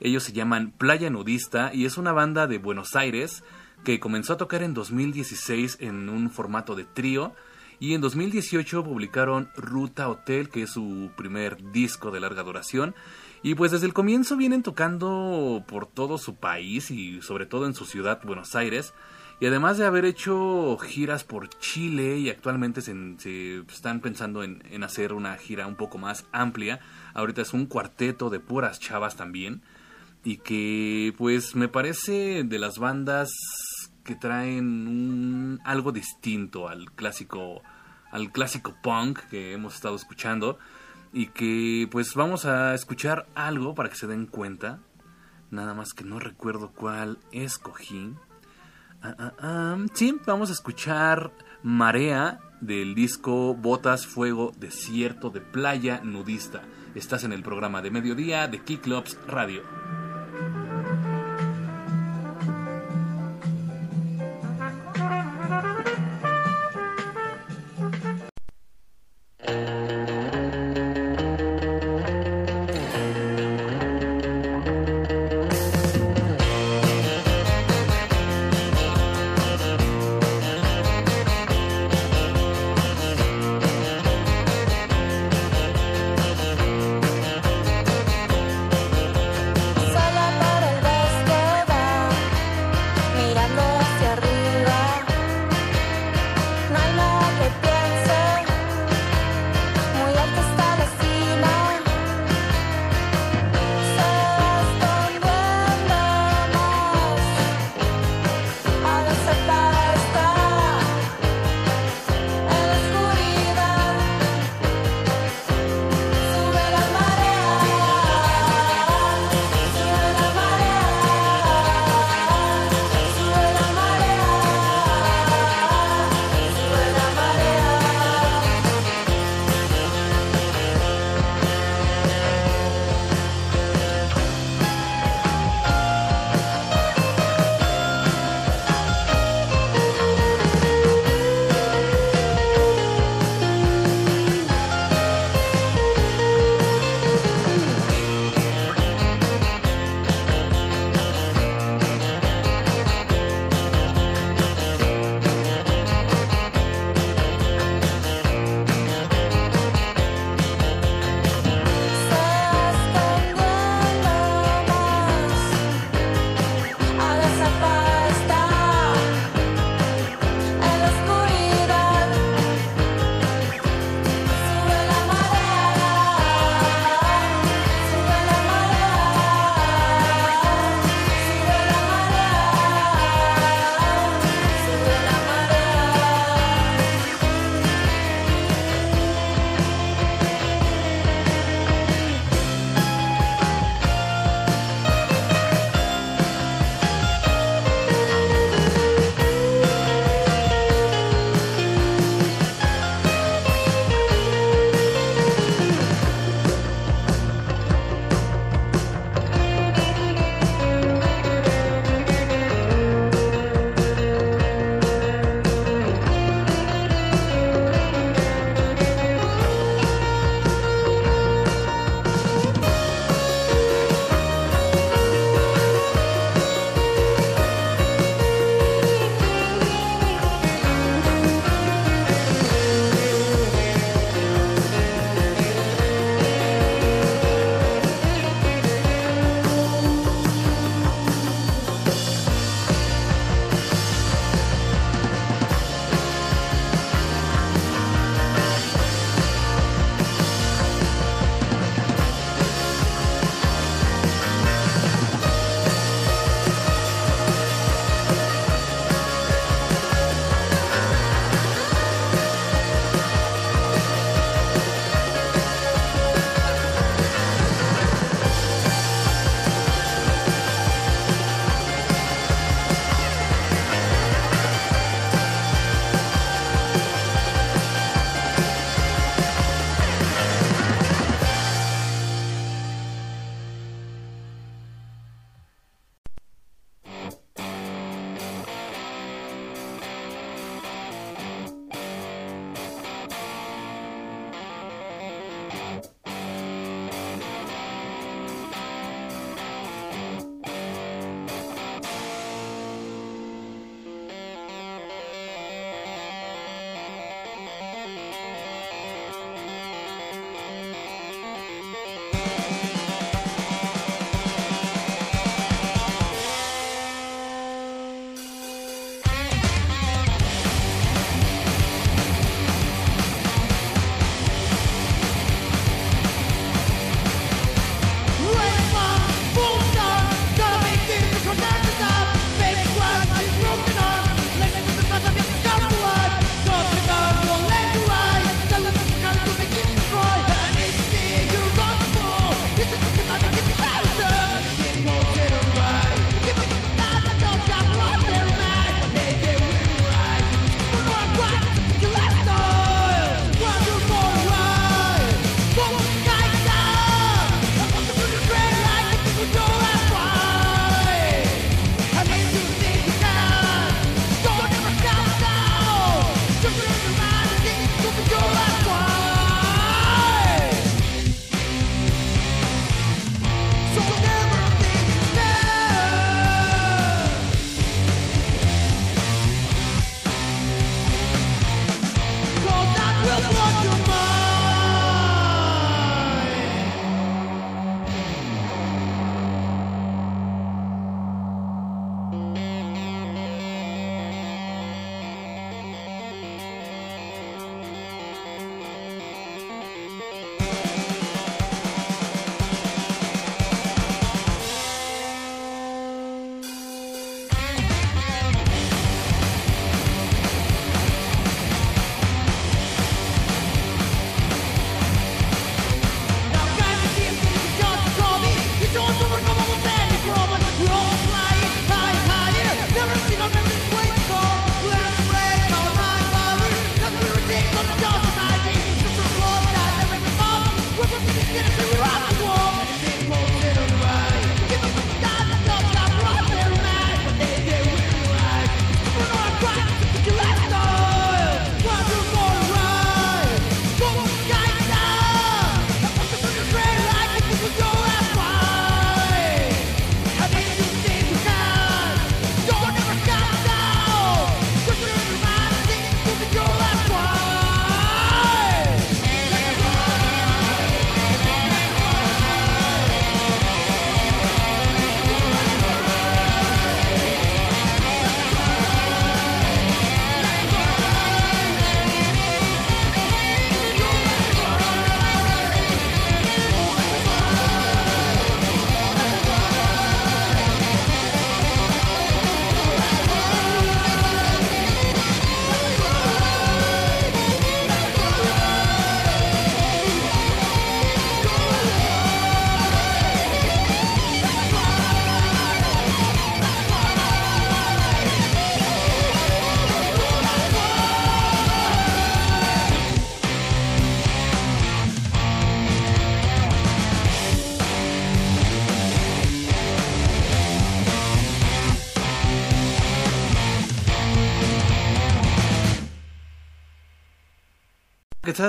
ellos 0.00 0.24
se 0.24 0.32
llaman 0.32 0.72
Playa 0.72 1.08
Nudista 1.10 1.72
y 1.72 1.86
es 1.86 1.96
una 1.96 2.12
banda 2.12 2.46
de 2.46 2.58
Buenos 2.58 2.96
Aires 2.96 3.42
que 3.84 4.00
comenzó 4.00 4.34
a 4.34 4.36
tocar 4.36 4.62
en 4.62 4.74
2016 4.74 5.78
en 5.80 6.08
un 6.08 6.30
formato 6.30 6.74
de 6.74 6.84
trío 6.84 7.34
y 7.82 7.94
en 7.94 8.00
2018 8.00 8.84
publicaron 8.84 9.48
Ruta 9.56 10.08
Hotel, 10.08 10.50
que 10.50 10.62
es 10.62 10.70
su 10.70 11.10
primer 11.16 11.72
disco 11.72 12.12
de 12.12 12.20
larga 12.20 12.44
duración. 12.44 12.94
Y 13.42 13.56
pues 13.56 13.72
desde 13.72 13.86
el 13.86 13.92
comienzo 13.92 14.36
vienen 14.36 14.62
tocando 14.62 15.64
por 15.66 15.86
todo 15.86 16.16
su 16.16 16.36
país 16.36 16.92
y 16.92 17.20
sobre 17.22 17.44
todo 17.44 17.66
en 17.66 17.74
su 17.74 17.84
ciudad, 17.84 18.20
Buenos 18.22 18.54
Aires. 18.54 18.94
Y 19.42 19.46
además 19.46 19.76
de 19.76 19.86
haber 19.86 20.04
hecho 20.04 20.78
giras 20.78 21.24
por 21.24 21.48
Chile 21.48 22.16
y 22.16 22.30
actualmente 22.30 22.80
se, 22.80 22.94
están 23.68 23.98
pensando 23.98 24.44
en, 24.44 24.84
hacer 24.84 25.12
una 25.12 25.36
gira 25.36 25.66
un 25.66 25.74
poco 25.74 25.98
más 25.98 26.26
amplia, 26.30 26.78
ahorita 27.12 27.42
es 27.42 27.52
un 27.52 27.66
cuarteto 27.66 28.30
de 28.30 28.38
puras 28.38 28.78
chavas 28.78 29.16
también. 29.16 29.60
Y 30.22 30.36
que 30.36 31.12
pues 31.18 31.56
me 31.56 31.66
parece 31.66 32.44
de 32.44 32.58
las 32.60 32.78
bandas 32.78 33.32
que 34.04 34.14
traen 34.14 35.58
algo 35.64 35.90
distinto 35.90 36.68
al 36.68 36.92
clásico 36.92 37.62
al 38.12 38.30
clásico 38.30 38.76
punk 38.80 39.18
que 39.28 39.54
hemos 39.54 39.74
estado 39.74 39.96
escuchando 39.96 40.56
y 41.12 41.26
que 41.26 41.88
pues 41.90 42.14
vamos 42.14 42.44
a 42.44 42.74
escuchar 42.74 43.26
algo 43.34 43.74
para 43.74 43.88
que 43.88 43.96
se 43.96 44.06
den 44.06 44.26
cuenta 44.26 44.78
nada 45.50 45.74
más 45.74 45.94
que 45.94 46.04
no 46.04 46.20
recuerdo 46.20 46.70
cuál 46.70 47.18
escogí 47.32 48.14
Ah, 49.02 49.16
ah, 49.18 49.32
ah. 49.40 49.76
Sí, 49.94 50.16
vamos 50.24 50.50
a 50.50 50.52
escuchar 50.52 51.32
Marea 51.64 52.38
del 52.60 52.94
disco 52.94 53.54
Botas, 53.54 54.06
Fuego, 54.06 54.52
Desierto 54.56 55.30
de 55.30 55.40
Playa 55.40 56.00
Nudista. 56.04 56.62
Estás 56.94 57.24
en 57.24 57.32
el 57.32 57.42
programa 57.42 57.82
de 57.82 57.90
mediodía 57.90 58.46
de 58.46 58.62
Kickloops 58.62 59.18
Radio. 59.26 59.62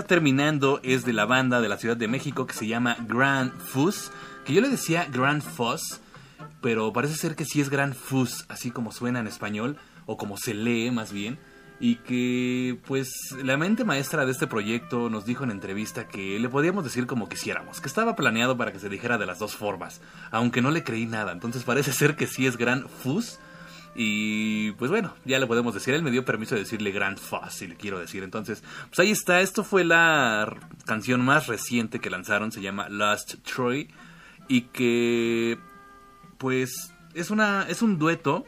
Terminando 0.01 0.79
es 0.83 1.05
de 1.05 1.13
la 1.13 1.25
banda 1.25 1.61
de 1.61 1.69
la 1.69 1.77
Ciudad 1.77 1.95
de 1.95 2.07
México 2.07 2.47
que 2.47 2.55
se 2.55 2.67
llama 2.67 2.97
Grand 3.07 3.55
Fuzz, 3.59 4.09
que 4.43 4.53
yo 4.53 4.61
le 4.61 4.69
decía 4.69 5.07
Grand 5.11 5.41
Fuzz, 5.41 5.99
pero 6.61 6.91
parece 6.91 7.15
ser 7.15 7.35
que 7.35 7.45
sí 7.45 7.61
es 7.61 7.69
Grand 7.69 7.93
Fuzz, 7.93 8.45
así 8.49 8.71
como 8.71 8.91
suena 8.91 9.19
en 9.19 9.27
español, 9.27 9.77
o 10.05 10.17
como 10.17 10.37
se 10.37 10.53
lee 10.53 10.91
más 10.91 11.13
bien, 11.13 11.37
y 11.79 11.95
que 11.97 12.79
pues 12.87 13.11
la 13.43 13.57
mente 13.57 13.83
maestra 13.83 14.25
de 14.25 14.31
este 14.31 14.47
proyecto 14.47 15.09
nos 15.09 15.25
dijo 15.25 15.43
en 15.43 15.51
entrevista 15.51 16.07
que 16.07 16.39
le 16.39 16.49
podíamos 16.49 16.83
decir 16.83 17.05
como 17.05 17.29
quisiéramos, 17.29 17.79
que 17.79 17.87
estaba 17.87 18.15
planeado 18.15 18.57
para 18.57 18.71
que 18.71 18.79
se 18.79 18.89
dijera 18.89 19.17
de 19.17 19.25
las 19.25 19.39
dos 19.39 19.55
formas, 19.55 20.01
aunque 20.31 20.61
no 20.61 20.71
le 20.71 20.83
creí 20.83 21.05
nada, 21.05 21.31
entonces 21.31 21.63
parece 21.63 21.93
ser 21.93 22.15
que 22.15 22.27
sí 22.27 22.47
es 22.47 22.57
Grand 22.57 22.87
Fuzz, 22.87 23.39
y 23.95 24.71
pues 24.73 24.89
bueno, 24.89 25.13
ya 25.23 25.39
le 25.39 25.45
podemos 25.45 25.73
decir. 25.73 25.93
Él 25.93 26.01
me 26.01 26.11
dio 26.11 26.25
permiso 26.25 26.55
de 26.55 26.61
decirle 26.61 26.91
Grand 26.91 27.19
le 27.61 27.75
quiero 27.75 27.99
decir. 27.99 28.23
Entonces, 28.23 28.63
pues 28.89 28.99
ahí 28.99 29.11
está. 29.11 29.41
Esto 29.41 29.63
fue 29.63 29.83
la 29.83 30.55
canción 30.85 31.21
más 31.21 31.47
reciente 31.47 31.99
que 31.99 32.09
lanzaron. 32.09 32.51
Se 32.51 32.61
llama 32.61 32.89
Last 32.89 33.35
Troy. 33.43 33.89
Y 34.47 34.61
que, 34.61 35.57
pues, 36.37 36.93
es, 37.13 37.29
una, 37.29 37.67
es 37.69 37.81
un 37.81 37.99
dueto. 37.99 38.45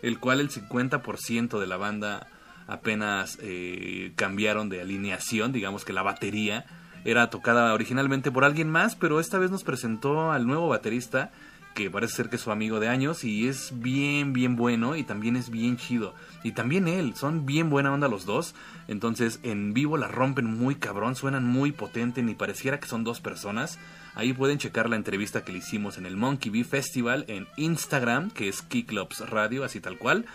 El 0.00 0.20
cual 0.20 0.40
el 0.40 0.48
50% 0.48 1.58
de 1.58 1.66
la 1.66 1.76
banda 1.76 2.28
apenas 2.66 3.36
eh, 3.42 4.12
cambiaron 4.16 4.68
de 4.70 4.80
alineación. 4.80 5.52
Digamos 5.52 5.84
que 5.84 5.92
la 5.92 6.02
batería 6.02 6.64
era 7.04 7.30
tocada 7.30 7.74
originalmente 7.74 8.30
por 8.30 8.44
alguien 8.44 8.70
más. 8.70 8.96
Pero 8.96 9.20
esta 9.20 9.38
vez 9.38 9.50
nos 9.50 9.64
presentó 9.64 10.32
al 10.32 10.46
nuevo 10.46 10.68
baterista 10.68 11.30
que 11.74 11.90
parece 11.90 12.16
ser 12.16 12.28
que 12.28 12.36
es 12.36 12.42
su 12.42 12.50
amigo 12.50 12.80
de 12.80 12.88
años 12.88 13.24
y 13.24 13.48
es 13.48 13.72
bien, 13.74 14.32
bien 14.32 14.56
bueno 14.56 14.96
y 14.96 15.04
también 15.04 15.36
es 15.36 15.50
bien 15.50 15.76
chido. 15.76 16.14
Y 16.42 16.52
también 16.52 16.88
él, 16.88 17.14
son 17.14 17.46
bien 17.46 17.70
buena 17.70 17.92
onda 17.92 18.08
los 18.08 18.26
dos. 18.26 18.54
Entonces 18.88 19.40
en 19.42 19.74
vivo 19.74 19.96
la 19.96 20.08
rompen 20.08 20.46
muy 20.46 20.74
cabrón, 20.74 21.14
suenan 21.14 21.44
muy 21.44 21.72
potente, 21.72 22.22
ni 22.22 22.34
pareciera 22.34 22.80
que 22.80 22.88
son 22.88 23.04
dos 23.04 23.20
personas. 23.20 23.78
Ahí 24.14 24.32
pueden 24.32 24.58
checar 24.58 24.90
la 24.90 24.96
entrevista 24.96 25.44
que 25.44 25.52
le 25.52 25.58
hicimos 25.58 25.98
en 25.98 26.06
el 26.06 26.16
Monkey 26.16 26.50
Bee 26.50 26.64
Festival 26.64 27.24
en 27.28 27.46
Instagram, 27.56 28.30
que 28.30 28.48
es 28.48 28.62
Kiklops 28.62 29.28
Radio, 29.30 29.62
así 29.62 29.80
tal 29.80 29.98
cual. 29.98 30.26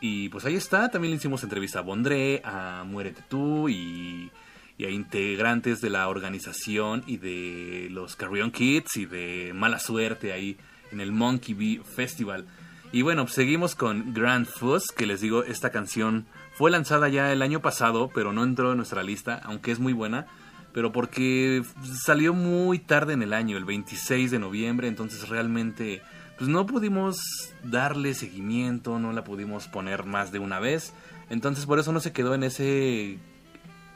Y 0.00 0.28
pues 0.30 0.44
ahí 0.44 0.56
está, 0.56 0.90
también 0.90 1.12
le 1.12 1.18
hicimos 1.18 1.44
entrevista 1.44 1.78
a 1.78 1.82
Bondré, 1.82 2.42
a 2.44 2.82
Muérete 2.84 3.22
tú 3.28 3.68
y, 3.68 4.32
y 4.78 4.84
a 4.84 4.90
integrantes 4.90 5.80
de 5.80 5.90
la 5.90 6.08
organización 6.08 7.02
y 7.06 7.18
de 7.18 7.88
los 7.90 8.16
Carrion 8.16 8.50
Kids 8.50 8.96
y 8.96 9.06
de 9.06 9.52
Mala 9.54 9.78
Suerte 9.78 10.32
ahí 10.32 10.56
en 10.90 11.00
el 11.00 11.12
Monkey 11.12 11.54
Bee 11.54 11.80
Festival. 11.84 12.46
Y 12.92 13.02
bueno, 13.02 13.26
seguimos 13.26 13.74
con 13.74 14.12
Grand 14.12 14.46
Fuzz, 14.46 14.92
que 14.92 15.06
les 15.06 15.20
digo, 15.20 15.44
esta 15.44 15.70
canción 15.70 16.26
fue 16.52 16.70
lanzada 16.70 17.08
ya 17.08 17.32
el 17.32 17.40
año 17.40 17.60
pasado, 17.60 18.10
pero 18.14 18.32
no 18.32 18.44
entró 18.44 18.72
en 18.72 18.76
nuestra 18.76 19.02
lista, 19.02 19.40
aunque 19.44 19.72
es 19.72 19.78
muy 19.78 19.94
buena, 19.94 20.26
pero 20.74 20.92
porque 20.92 21.62
salió 22.04 22.34
muy 22.34 22.78
tarde 22.78 23.14
en 23.14 23.22
el 23.22 23.32
año, 23.32 23.56
el 23.56 23.64
26 23.64 24.30
de 24.30 24.38
noviembre, 24.38 24.88
entonces 24.88 25.28
realmente 25.28 26.02
pues 26.36 26.50
no 26.50 26.66
pudimos 26.66 27.16
darle 27.62 28.14
seguimiento, 28.14 28.98
no 28.98 29.12
la 29.12 29.24
pudimos 29.24 29.68
poner 29.68 30.04
más 30.04 30.32
de 30.32 30.38
una 30.38 30.60
vez, 30.60 30.92
entonces 31.30 31.64
por 31.64 31.78
eso 31.78 31.92
no 31.92 32.00
se 32.00 32.12
quedó 32.12 32.34
en 32.34 32.42
ese 32.42 33.18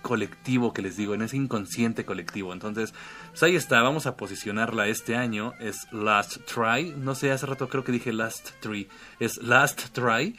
colectivo 0.07 0.73
que 0.73 0.83
les 0.83 0.97
digo, 0.97 1.15
en 1.15 1.23
ese 1.23 1.37
inconsciente 1.37 2.05
colectivo. 2.05 2.53
Entonces, 2.53 2.95
pues 3.31 3.43
ahí 3.43 3.57
está, 3.57 3.83
vamos 3.83 4.07
a 4.07 4.17
posicionarla 4.17 4.87
este 4.87 5.17
año. 5.17 5.53
Es 5.59 5.89
Last 5.91 6.39
Try. 6.47 6.95
No 6.97 7.17
sé, 7.17 7.33
hace 7.33 7.45
rato 7.45 7.69
creo 7.69 7.83
que 7.83 7.91
dije 7.91 8.13
Last 8.13 8.51
Try. 8.61 8.87
Es 9.19 9.39
Last 9.43 9.89
Try. 9.93 10.39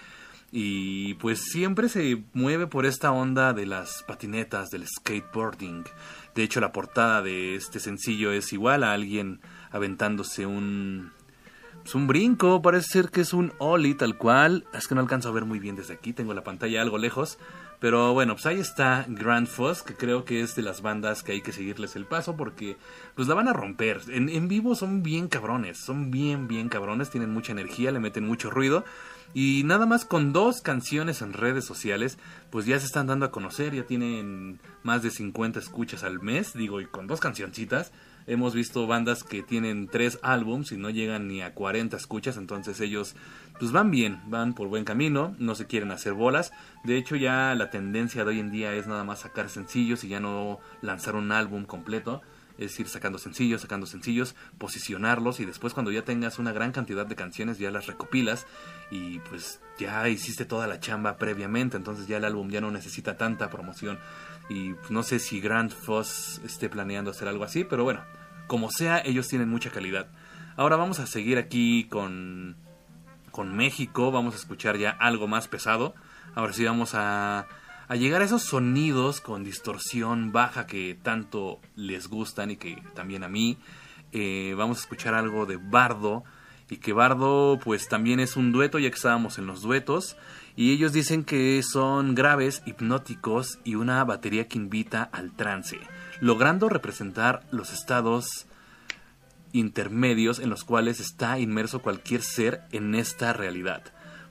Y 0.53 1.15
pues 1.15 1.41
siempre 1.51 1.89
se 1.89 2.23
mueve 2.31 2.65
por 2.65 2.85
esta 2.85 3.11
onda 3.11 3.51
de 3.51 3.65
las 3.65 4.03
patinetas, 4.07 4.69
del 4.69 4.87
skateboarding. 4.87 5.83
De 6.33 6.43
hecho, 6.43 6.61
la 6.61 6.71
portada 6.71 7.21
de 7.21 7.55
este 7.55 7.81
sencillo 7.81 8.31
es 8.31 8.53
igual 8.53 8.85
a 8.85 8.93
alguien 8.93 9.41
aventándose 9.69 10.45
un, 10.45 11.11
pues 11.81 11.93
un 11.93 12.07
brinco, 12.07 12.61
parece 12.61 12.87
ser 12.87 13.09
que 13.09 13.19
es 13.19 13.33
un 13.33 13.51
ollie 13.57 13.95
tal 13.95 14.17
cual. 14.17 14.65
Es 14.73 14.87
que 14.87 14.95
no 14.95 15.01
alcanzo 15.01 15.27
a 15.27 15.33
ver 15.33 15.43
muy 15.43 15.59
bien 15.59 15.75
desde 15.75 15.95
aquí, 15.95 16.13
tengo 16.13 16.33
la 16.33 16.45
pantalla 16.45 16.81
algo 16.81 16.97
lejos. 16.97 17.37
Pero 17.79 18.13
bueno, 18.13 18.33
pues 18.33 18.45
ahí 18.47 18.59
está 18.59 19.05
Grand 19.07 19.47
Fuzz, 19.47 19.83
que 19.83 19.93
creo 19.93 20.25
que 20.25 20.41
es 20.41 20.55
de 20.55 20.63
las 20.63 20.81
bandas 20.81 21.21
que 21.21 21.33
hay 21.33 21.41
que 21.41 21.51
seguirles 21.51 21.95
el 21.95 22.05
paso 22.05 22.35
porque 22.35 22.75
pues 23.15 23.27
la 23.27 23.35
van 23.35 23.47
a 23.47 23.53
romper. 23.53 24.01
En, 24.07 24.29
en 24.29 24.47
vivo 24.47 24.73
son 24.73 25.03
bien 25.03 25.27
cabrones, 25.27 25.77
son 25.77 26.09
bien, 26.09 26.47
bien 26.47 26.69
cabrones, 26.69 27.11
tienen 27.11 27.31
mucha 27.31 27.51
energía, 27.51 27.91
le 27.91 27.99
meten 27.99 28.25
mucho 28.25 28.49
ruido. 28.49 28.83
Y 29.33 29.61
nada 29.65 29.85
más 29.85 30.05
con 30.05 30.33
dos 30.33 30.61
canciones 30.61 31.21
en 31.21 31.33
redes 31.33 31.65
sociales, 31.65 32.17
pues 32.49 32.65
ya 32.65 32.79
se 32.79 32.87
están 32.87 33.07
dando 33.07 33.27
a 33.27 33.31
conocer, 33.31 33.75
ya 33.75 33.83
tienen 33.83 34.59
más 34.81 35.03
de 35.03 35.11
50 35.11 35.59
escuchas 35.59 36.03
al 36.03 36.19
mes, 36.19 36.53
digo, 36.53 36.81
y 36.81 36.85
con 36.85 37.05
dos 37.05 37.19
cancioncitas. 37.19 37.91
Hemos 38.29 38.53
visto 38.53 38.85
bandas 38.87 39.23
que 39.23 39.41
tienen 39.41 39.87
tres 39.87 40.19
álbums 40.21 40.73
y 40.73 40.77
no 40.77 40.89
llegan 40.89 41.29
ni 41.29 41.41
a 41.41 41.53
40 41.53 41.95
escuchas, 41.95 42.35
entonces 42.35 42.81
ellos 42.81 43.15
pues 43.57 43.71
van 43.71 43.89
bien, 43.89 44.19
van 44.27 44.53
por 44.53 44.67
buen 44.67 44.83
camino, 44.83 45.33
no 45.39 45.55
se 45.55 45.65
quieren 45.65 45.91
hacer 45.91 46.11
bolas. 46.11 46.51
De 46.83 46.97
hecho 46.97 47.15
ya 47.15 47.55
la 47.55 47.69
tendencia 47.69 48.25
de 48.25 48.31
hoy 48.31 48.39
en 48.41 48.51
día 48.51 48.73
es 48.73 48.85
nada 48.85 49.05
más 49.05 49.19
sacar 49.19 49.49
sencillos 49.49 50.03
y 50.03 50.09
ya 50.09 50.19
no 50.19 50.59
lanzar 50.81 51.15
un 51.15 51.31
álbum 51.31 51.63
completo. 51.63 52.21
Es 52.57 52.77
ir 52.81 52.89
sacando 52.89 53.17
sencillos, 53.17 53.61
sacando 53.61 53.85
sencillos, 53.85 54.35
posicionarlos 54.57 55.39
y 55.39 55.45
después 55.45 55.73
cuando 55.73 55.91
ya 55.91 56.03
tengas 56.03 56.37
una 56.37 56.51
gran 56.51 56.73
cantidad 56.73 57.05
de 57.05 57.15
canciones 57.15 57.59
ya 57.59 57.71
las 57.71 57.87
recopilas 57.87 58.45
y 58.91 59.19
pues 59.19 59.61
ya 59.79 60.09
hiciste 60.09 60.43
toda 60.43 60.67
la 60.67 60.81
chamba 60.81 61.17
previamente, 61.17 61.77
entonces 61.77 62.07
ya 62.07 62.17
el 62.17 62.25
álbum 62.25 62.49
ya 62.49 62.59
no 62.59 62.71
necesita 62.71 63.15
tanta 63.15 63.49
promoción 63.49 63.99
y 64.49 64.75
no 64.89 65.03
sé 65.03 65.19
si 65.19 65.39
Grand 65.39 65.71
Foss 65.71 66.41
esté 66.45 66.69
planeando 66.69 67.11
hacer 67.11 67.27
algo 67.27 67.43
así, 67.43 67.63
pero 67.63 67.83
bueno, 67.83 68.01
como 68.47 68.71
sea, 68.71 69.01
ellos 69.03 69.27
tienen 69.27 69.49
mucha 69.49 69.69
calidad. 69.69 70.07
Ahora 70.55 70.75
vamos 70.75 70.99
a 70.99 71.07
seguir 71.07 71.37
aquí 71.37 71.85
con 71.85 72.55
con 73.31 73.55
México, 73.55 74.11
vamos 74.11 74.33
a 74.33 74.37
escuchar 74.37 74.77
ya 74.77 74.89
algo 74.89 75.27
más 75.27 75.47
pesado. 75.47 75.93
Ahora 76.33 76.53
sí 76.53 76.65
vamos 76.65 76.95
a, 76.95 77.45
a 77.87 77.95
llegar 77.95 78.23
a 78.23 78.25
esos 78.25 78.41
sonidos 78.41 79.21
con 79.21 79.43
distorsión 79.43 80.31
baja 80.31 80.65
que 80.65 80.97
tanto 81.03 81.59
les 81.75 82.07
gustan 82.07 82.49
y 82.49 82.57
que 82.57 82.81
también 82.95 83.23
a 83.23 83.29
mí. 83.29 83.59
Eh, 84.11 84.55
vamos 84.57 84.79
a 84.79 84.81
escuchar 84.81 85.13
algo 85.13 85.45
de 85.45 85.57
Bardo 85.57 86.23
y 86.69 86.77
que 86.77 86.93
Bardo 86.93 87.59
pues 87.63 87.87
también 87.87 88.19
es 88.19 88.35
un 88.35 88.51
dueto 88.51 88.79
ya 88.79 88.89
que 88.89 88.95
estábamos 88.95 89.37
en 89.37 89.47
los 89.47 89.61
duetos 89.61 90.17
Y 90.55 90.73
ellos 90.73 90.91
dicen 90.91 91.23
que 91.23 91.61
son 91.63 92.15
graves, 92.15 92.63
hipnóticos 92.65 93.59
y 93.63 93.75
una 93.75 94.03
batería 94.03 94.47
que 94.47 94.57
invita 94.57 95.03
al 95.03 95.31
trance, 95.35 95.79
logrando 96.19 96.67
representar 96.67 97.45
los 97.51 97.71
estados 97.71 98.47
intermedios 99.53 100.39
en 100.39 100.49
los 100.49 100.63
cuales 100.63 100.99
está 100.99 101.39
inmerso 101.39 101.81
cualquier 101.81 102.21
ser 102.21 102.61
en 102.71 102.95
esta 102.95 103.33
realidad. 103.33 103.83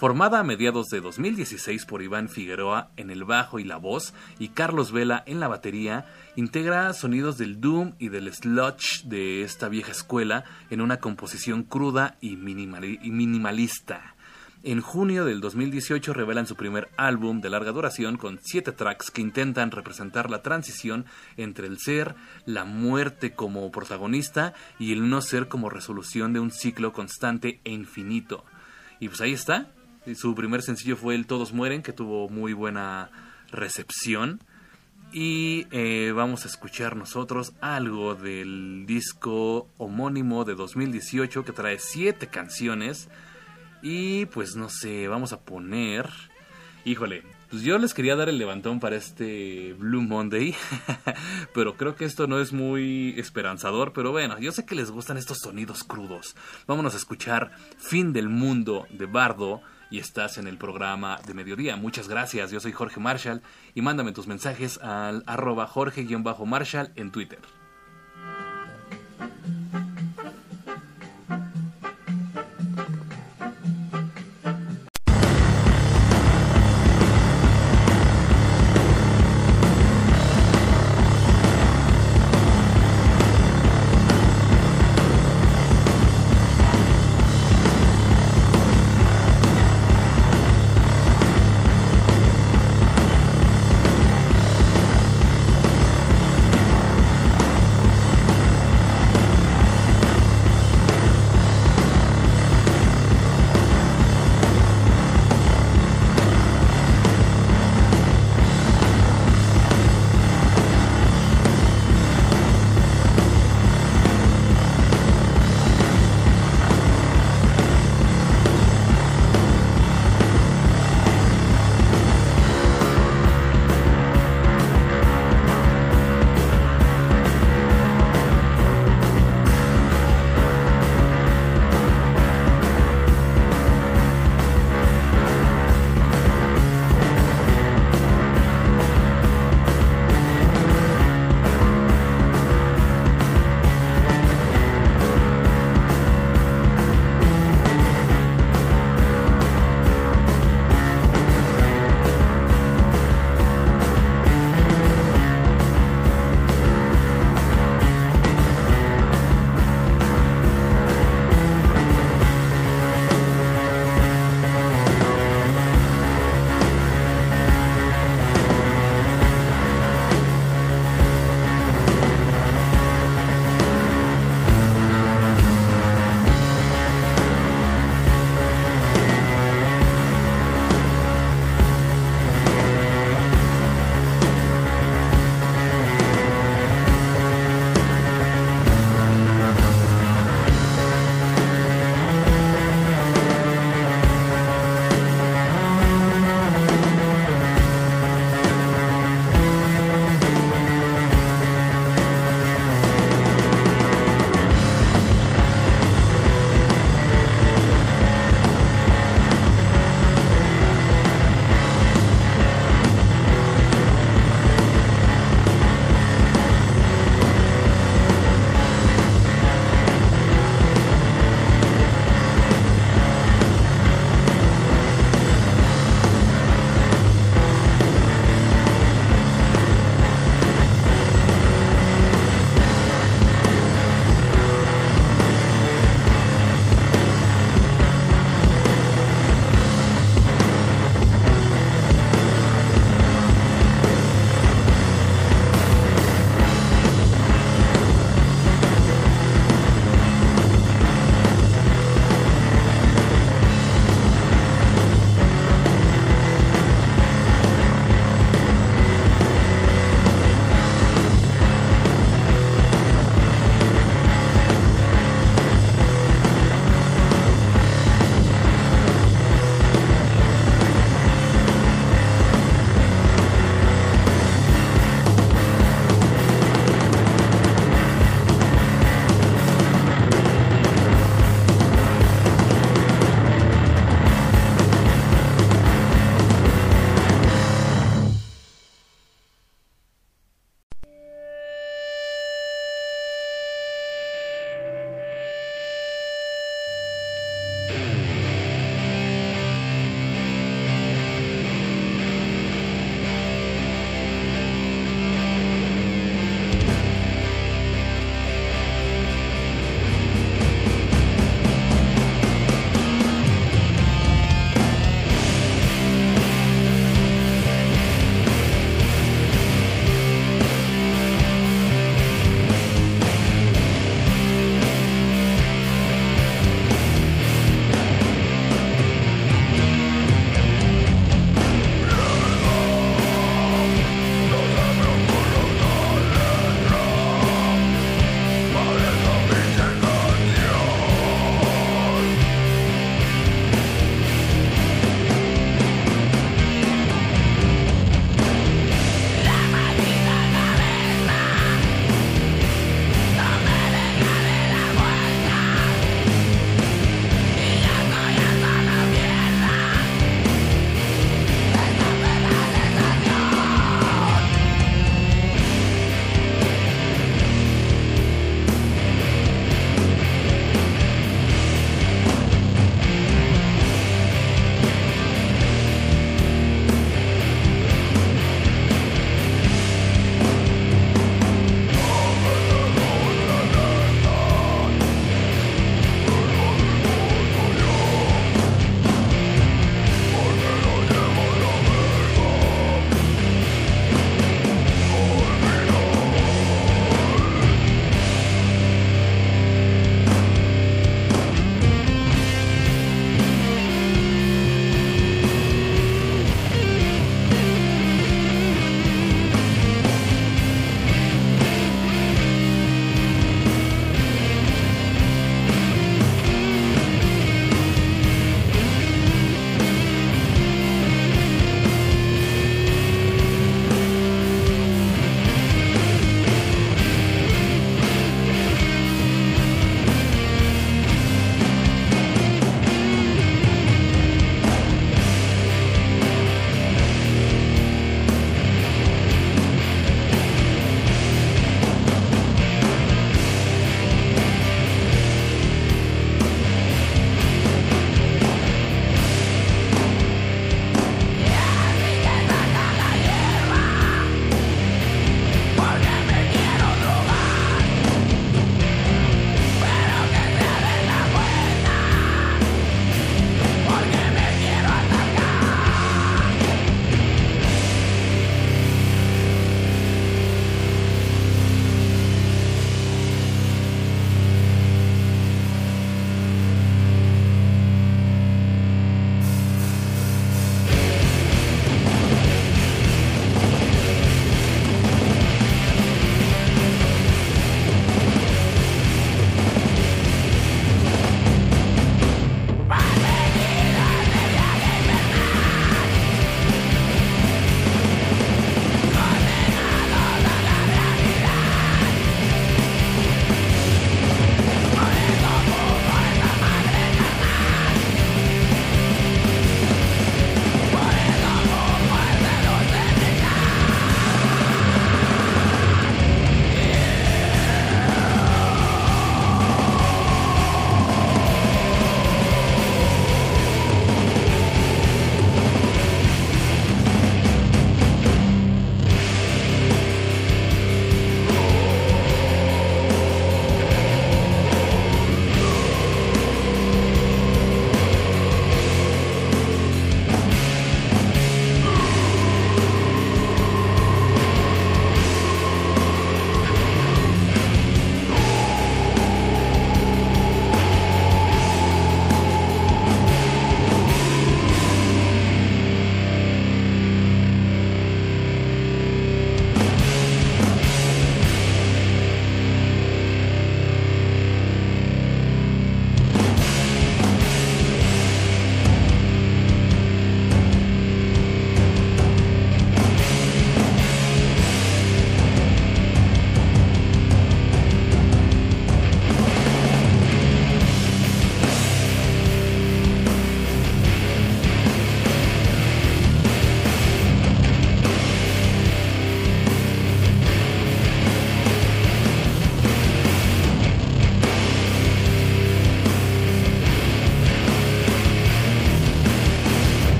Formada 0.00 0.38
a 0.38 0.44
mediados 0.44 0.86
de 0.86 1.02
2016 1.02 1.84
por 1.84 2.00
Iván 2.00 2.30
Figueroa 2.30 2.90
en 2.96 3.10
el 3.10 3.24
bajo 3.24 3.58
y 3.58 3.64
la 3.64 3.76
voz 3.76 4.14
y 4.38 4.48
Carlos 4.48 4.92
Vela 4.92 5.22
en 5.26 5.40
la 5.40 5.48
batería, 5.48 6.06
integra 6.36 6.90
sonidos 6.94 7.36
del 7.36 7.60
doom 7.60 7.92
y 7.98 8.08
del 8.08 8.32
sludge 8.32 9.04
de 9.04 9.42
esta 9.42 9.68
vieja 9.68 9.92
escuela 9.92 10.44
en 10.70 10.80
una 10.80 11.00
composición 11.00 11.64
cruda 11.64 12.16
y, 12.22 12.38
minimalista. 12.38 14.14
En 14.62 14.80
junio 14.80 15.26
del 15.26 15.42
2018 15.42 16.14
revelan 16.14 16.46
su 16.46 16.56
primer 16.56 16.88
álbum 16.96 17.42
de 17.42 17.50
larga 17.50 17.72
duración 17.72 18.16
con 18.16 18.40
siete 18.42 18.72
tracks 18.72 19.10
que 19.10 19.20
intentan 19.20 19.70
representar 19.70 20.30
la 20.30 20.40
transición 20.40 21.04
entre 21.36 21.66
el 21.66 21.78
ser, 21.78 22.14
la 22.46 22.64
muerte 22.64 23.34
como 23.34 23.70
protagonista 23.70 24.54
y 24.78 24.92
el 24.92 25.10
no 25.10 25.20
ser 25.20 25.48
como 25.48 25.68
resolución 25.68 26.32
de 26.32 26.40
un 26.40 26.52
ciclo 26.52 26.94
constante 26.94 27.60
e 27.64 27.72
infinito. 27.72 28.46
Y 28.98 29.08
pues 29.08 29.20
ahí 29.22 29.32
está, 29.32 29.70
su 30.14 30.34
primer 30.34 30.62
sencillo 30.62 30.96
fue 30.96 31.14
El 31.14 31.26
Todos 31.26 31.52
Mueren, 31.52 31.82
que 31.82 31.92
tuvo 31.92 32.28
muy 32.28 32.52
buena 32.52 33.10
recepción. 33.50 34.40
Y 35.12 35.66
eh, 35.72 36.12
vamos 36.14 36.44
a 36.44 36.48
escuchar 36.48 36.96
nosotros 36.96 37.52
algo 37.60 38.14
del 38.14 38.84
disco 38.86 39.68
homónimo 39.76 40.44
de 40.44 40.54
2018 40.54 41.44
que 41.44 41.52
trae 41.52 41.78
siete 41.78 42.28
canciones. 42.28 43.08
Y 43.82 44.26
pues 44.26 44.56
no 44.56 44.68
sé, 44.68 45.08
vamos 45.08 45.32
a 45.32 45.40
poner... 45.40 46.08
Híjole, 46.84 47.24
pues 47.50 47.62
yo 47.62 47.76
les 47.78 47.92
quería 47.92 48.16
dar 48.16 48.30
el 48.30 48.38
levantón 48.38 48.80
para 48.80 48.96
este 48.96 49.74
Blue 49.74 50.00
Monday, 50.00 50.54
pero 51.54 51.76
creo 51.76 51.94
que 51.94 52.06
esto 52.06 52.26
no 52.26 52.40
es 52.40 52.54
muy 52.54 53.14
esperanzador, 53.18 53.92
pero 53.92 54.12
bueno, 54.12 54.38
yo 54.38 54.50
sé 54.50 54.64
que 54.64 54.74
les 54.74 54.90
gustan 54.90 55.18
estos 55.18 55.40
sonidos 55.40 55.84
crudos. 55.84 56.36
Vámonos 56.66 56.94
a 56.94 56.96
escuchar 56.96 57.50
Fin 57.76 58.14
del 58.14 58.30
Mundo 58.30 58.86
de 58.88 59.04
Bardo 59.04 59.60
y 59.90 59.98
estás 59.98 60.38
en 60.38 60.46
el 60.46 60.56
programa 60.56 61.18
de 61.26 61.34
mediodía. 61.34 61.76
Muchas 61.76 62.08
gracias, 62.08 62.50
yo 62.50 62.60
soy 62.60 62.72
Jorge 62.72 63.00
Marshall 63.00 63.42
y 63.74 63.82
mándame 63.82 64.12
tus 64.12 64.26
mensajes 64.26 64.78
al 64.78 65.24
arroba 65.26 65.66
Jorge-Marshall 65.66 66.92
en 66.94 67.10
Twitter. 67.10 67.59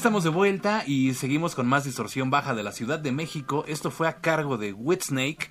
Estamos 0.00 0.24
de 0.24 0.30
vuelta 0.30 0.82
y 0.86 1.12
seguimos 1.12 1.54
con 1.54 1.66
más 1.66 1.84
distorsión 1.84 2.30
baja 2.30 2.54
de 2.54 2.62
la 2.62 2.72
Ciudad 2.72 2.98
de 2.98 3.12
México. 3.12 3.66
Esto 3.68 3.90
fue 3.90 4.08
a 4.08 4.22
cargo 4.22 4.56
de 4.56 4.72
Whitsnake. 4.72 5.50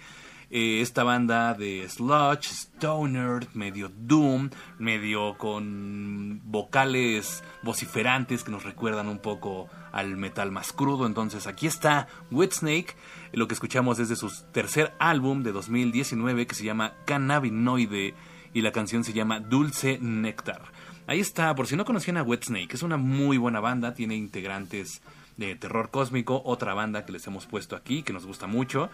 Eh, 0.49 0.81
esta 0.81 1.03
banda 1.03 1.53
de 1.53 1.87
sludge, 1.87 2.47
stoner, 2.47 3.47
medio 3.53 3.91
doom, 3.95 4.49
medio 4.79 5.37
con 5.37 6.41
vocales 6.45 7.43
vociferantes 7.61 8.43
que 8.43 8.49
nos 8.49 8.63
recuerdan 8.63 9.07
un 9.07 9.19
poco 9.19 9.67
al 9.91 10.17
metal 10.17 10.51
más 10.51 10.73
crudo. 10.73 11.05
Entonces 11.05 11.45
aquí 11.45 11.67
está 11.67 12.07
Whitsnake. 12.31 12.95
Lo 13.33 13.47
que 13.47 13.53
escuchamos 13.53 13.99
es 13.99 14.09
de 14.09 14.15
su 14.15 14.31
tercer 14.51 14.95
álbum 14.97 15.43
de 15.43 15.51
2019 15.51 16.47
que 16.47 16.55
se 16.55 16.63
llama 16.63 16.93
Cannabinoide 17.05 18.15
y 18.51 18.61
la 18.61 18.71
canción 18.71 19.03
se 19.03 19.13
llama 19.13 19.41
Dulce 19.41 19.99
Néctar. 20.01 20.63
Ahí 21.09 21.21
está, 21.21 21.55
por 21.55 21.65
si 21.65 21.75
no 21.75 21.85
conocían 21.85 22.17
a 22.17 22.21
Whitsnake, 22.21 22.75
es 22.75 22.83
una 22.83 22.95
muy 22.95 23.39
buena 23.39 23.59
banda, 23.59 23.95
tiene 23.95 24.15
integrantes 24.15 25.01
de 25.37 25.55
terror 25.55 25.89
cósmico, 25.89 26.43
otra 26.45 26.75
banda 26.75 27.03
que 27.03 27.11
les 27.11 27.25
hemos 27.25 27.47
puesto 27.47 27.75
aquí, 27.75 28.03
que 28.03 28.13
nos 28.13 28.27
gusta 28.27 28.45
mucho. 28.45 28.91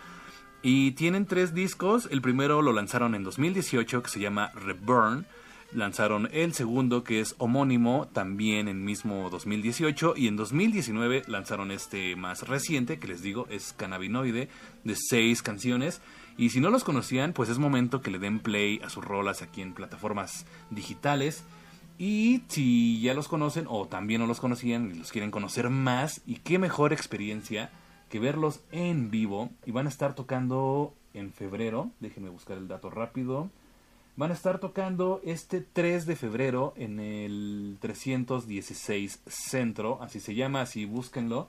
Y 0.62 0.92
tienen 0.92 1.26
tres 1.26 1.54
discos. 1.54 2.08
El 2.10 2.22
primero 2.22 2.62
lo 2.62 2.72
lanzaron 2.72 3.16
en 3.16 3.26
2018, 3.26 4.02
que 4.02 4.10
se 4.10 4.22
llama 4.22 4.54
Reburn. 4.54 5.26
Lanzaron 5.74 6.30
el 6.32 6.54
segundo, 6.54 7.04
que 7.04 7.20
es 7.20 7.36
homónimo, 7.38 8.08
también 8.14 8.70
en 8.70 8.86
mismo 8.86 9.30
2018. 9.30 10.14
Y 10.16 10.30
en 10.30 10.38
2019 10.38 11.24
lanzaron 11.28 11.70
este 11.70 12.16
más 12.16 12.48
reciente, 12.48 12.98
que 12.98 13.10
les 13.10 13.24
digo 13.24 13.46
es 13.50 13.74
Cannabinoide, 13.74 14.48
de 14.86 14.96
seis 14.96 15.42
canciones. 15.42 16.00
Y 16.38 16.52
si 16.52 16.62
no 16.62 16.70
los 16.70 16.86
conocían, 16.86 17.34
pues 17.34 17.50
es 17.50 17.58
momento 17.58 18.02
que 18.02 18.12
le 18.12 18.20
den 18.20 18.40
play 18.40 18.80
a 18.86 18.90
sus 18.90 19.04
rolas 19.04 19.42
aquí 19.42 19.62
en 19.62 19.74
plataformas 19.74 20.46
digitales. 20.70 21.44
Y 21.98 22.44
si 22.50 23.00
ya 23.02 23.14
los 23.14 23.28
conocen 23.28 23.66
o 23.70 23.88
también 23.88 24.22
no 24.22 24.28
los 24.28 24.42
conocían 24.42 24.92
y 24.92 24.96
los 24.96 25.12
quieren 25.12 25.32
conocer 25.32 25.70
más, 25.70 26.22
y 26.26 26.36
qué 26.36 26.60
mejor 26.60 26.92
experiencia 26.92 27.72
que 28.10 28.20
verlos 28.20 28.62
en 28.72 29.10
vivo 29.12 29.50
y 29.66 29.72
van 29.72 29.86
a 29.86 29.90
estar 29.90 30.14
tocando 30.14 30.94
en 31.14 31.32
febrero, 31.32 31.92
déjenme 32.02 32.30
buscar 32.30 32.58
el 32.58 32.68
dato 32.68 32.90
rápido, 32.90 33.50
van 34.18 34.32
a 34.32 34.34
estar 34.34 34.60
tocando 34.60 35.22
este 35.24 35.62
3 35.62 36.06
de 36.06 36.16
febrero 36.16 36.74
en 36.76 37.00
el 37.00 37.78
316 37.80 39.22
Centro, 39.26 40.02
así 40.02 40.20
se 40.20 40.36
llama, 40.36 40.62
así 40.62 40.86
búsquenlo. 40.86 41.48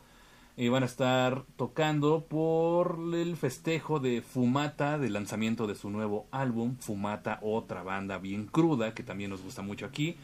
Y 0.59 0.69
van 0.69 0.85
a 0.85 0.87
estar 0.87 1.45
tocando 1.57 2.25
por 2.25 2.99
el 3.13 3.37
festejo 3.37 4.01
de 4.01 4.23
Fumata, 4.23 4.97
del 4.97 5.13
lanzamiento 5.13 5.67
de 5.67 5.75
su 5.75 5.91
nuevo 5.91 6.27
álbum, 6.31 6.77
Fumata, 6.79 7.39
otra 7.43 7.83
banda 7.83 8.17
bien 8.17 8.47
cruda 8.47 8.95
que 8.95 9.03
también 9.03 9.29
nos 9.29 9.43
gusta 9.43 9.61
mucho 9.61 9.85
aquí. 9.85 10.17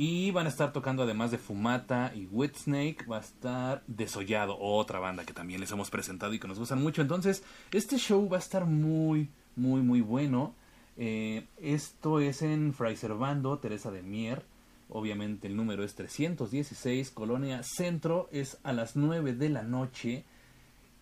Y 0.00 0.30
van 0.30 0.46
a 0.46 0.48
estar 0.48 0.72
tocando 0.72 1.02
además 1.02 1.32
de 1.32 1.38
Fumata 1.38 2.12
y 2.14 2.26
Whitsnake, 2.26 3.04
va 3.10 3.16
a 3.16 3.20
estar 3.20 3.82
Desollado, 3.88 4.56
otra 4.56 5.00
banda 5.00 5.24
que 5.24 5.32
también 5.32 5.60
les 5.60 5.72
hemos 5.72 5.90
presentado 5.90 6.32
y 6.32 6.38
que 6.38 6.46
nos 6.46 6.60
gustan 6.60 6.80
mucho. 6.80 7.02
Entonces, 7.02 7.42
este 7.72 7.96
show 7.96 8.28
va 8.28 8.36
a 8.36 8.38
estar 8.38 8.64
muy, 8.64 9.28
muy, 9.56 9.80
muy 9.80 10.00
bueno. 10.00 10.54
Eh, 10.96 11.48
esto 11.60 12.20
es 12.20 12.42
en 12.42 12.72
Bando, 13.18 13.58
Teresa 13.58 13.90
de 13.90 14.04
Mier. 14.04 14.44
Obviamente 14.88 15.48
el 15.48 15.56
número 15.56 15.82
es 15.82 15.96
316, 15.96 17.10
Colonia 17.10 17.64
Centro, 17.64 18.28
es 18.30 18.58
a 18.62 18.72
las 18.72 18.94
9 18.94 19.32
de 19.32 19.48
la 19.48 19.64
noche. 19.64 20.24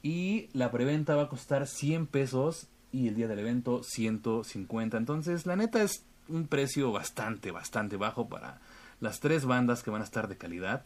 Y 0.03 0.49
la 0.55 0.71
preventa 0.71 1.17
va 1.17 1.25
a 1.25 1.29
costar 1.29 1.67
100 1.67 2.07
pesos 2.07 2.69
y 2.93 3.09
el 3.09 3.15
día 3.15 3.29
del 3.29 3.41
evento 3.41 3.83
150. 3.83 4.97
Entonces, 4.97 5.45
la 5.45 5.57
neta 5.57 5.83
es 5.83 6.03
un 6.29 6.47
precio 6.47 6.93
bastante, 6.93 7.51
bastante 7.51 7.99
bajo 7.99 8.27
para 8.27 8.59
las 9.01 9.21
tres 9.21 9.45
bandas 9.45 9.83
que 9.83 9.91
van 9.91 10.01
a 10.01 10.05
estar 10.05 10.29
de 10.29 10.37
calidad. 10.37 10.85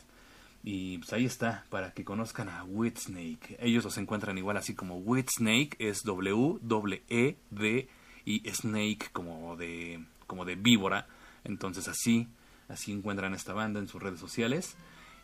Y 0.63 0.99
pues 0.99 1.13
ahí 1.13 1.25
está, 1.25 1.65
para 1.71 1.93
que 1.93 2.05
conozcan 2.05 2.49
a 2.49 2.65
Whitsnake. 2.65 3.57
Ellos 3.61 3.85
los 3.85 3.97
encuentran 3.97 4.37
igual 4.37 4.57
así 4.59 4.75
como 4.75 4.97
Whitsnake, 4.99 5.77
es 5.79 6.03
W-E-D 6.03 7.89
y 8.27 8.51
Snake 8.51 9.09
como 9.13 9.57
de, 9.57 10.05
como 10.27 10.45
de 10.45 10.57
víbora. 10.57 11.07
Entonces 11.45 11.89
así, 11.89 12.29
así 12.69 12.93
encuentran 12.93 13.33
esta 13.35 13.55
banda 13.55 13.81
en 13.81 13.89
sus 13.89 14.03
redes 14.03 14.21
sociales. 14.21 14.77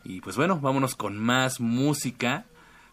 Y 0.05 0.20
pues 0.20 0.37
bueno, 0.37 0.59
vámonos 0.61 0.95
con 0.95 1.18
más 1.18 1.61
música. 1.61 2.47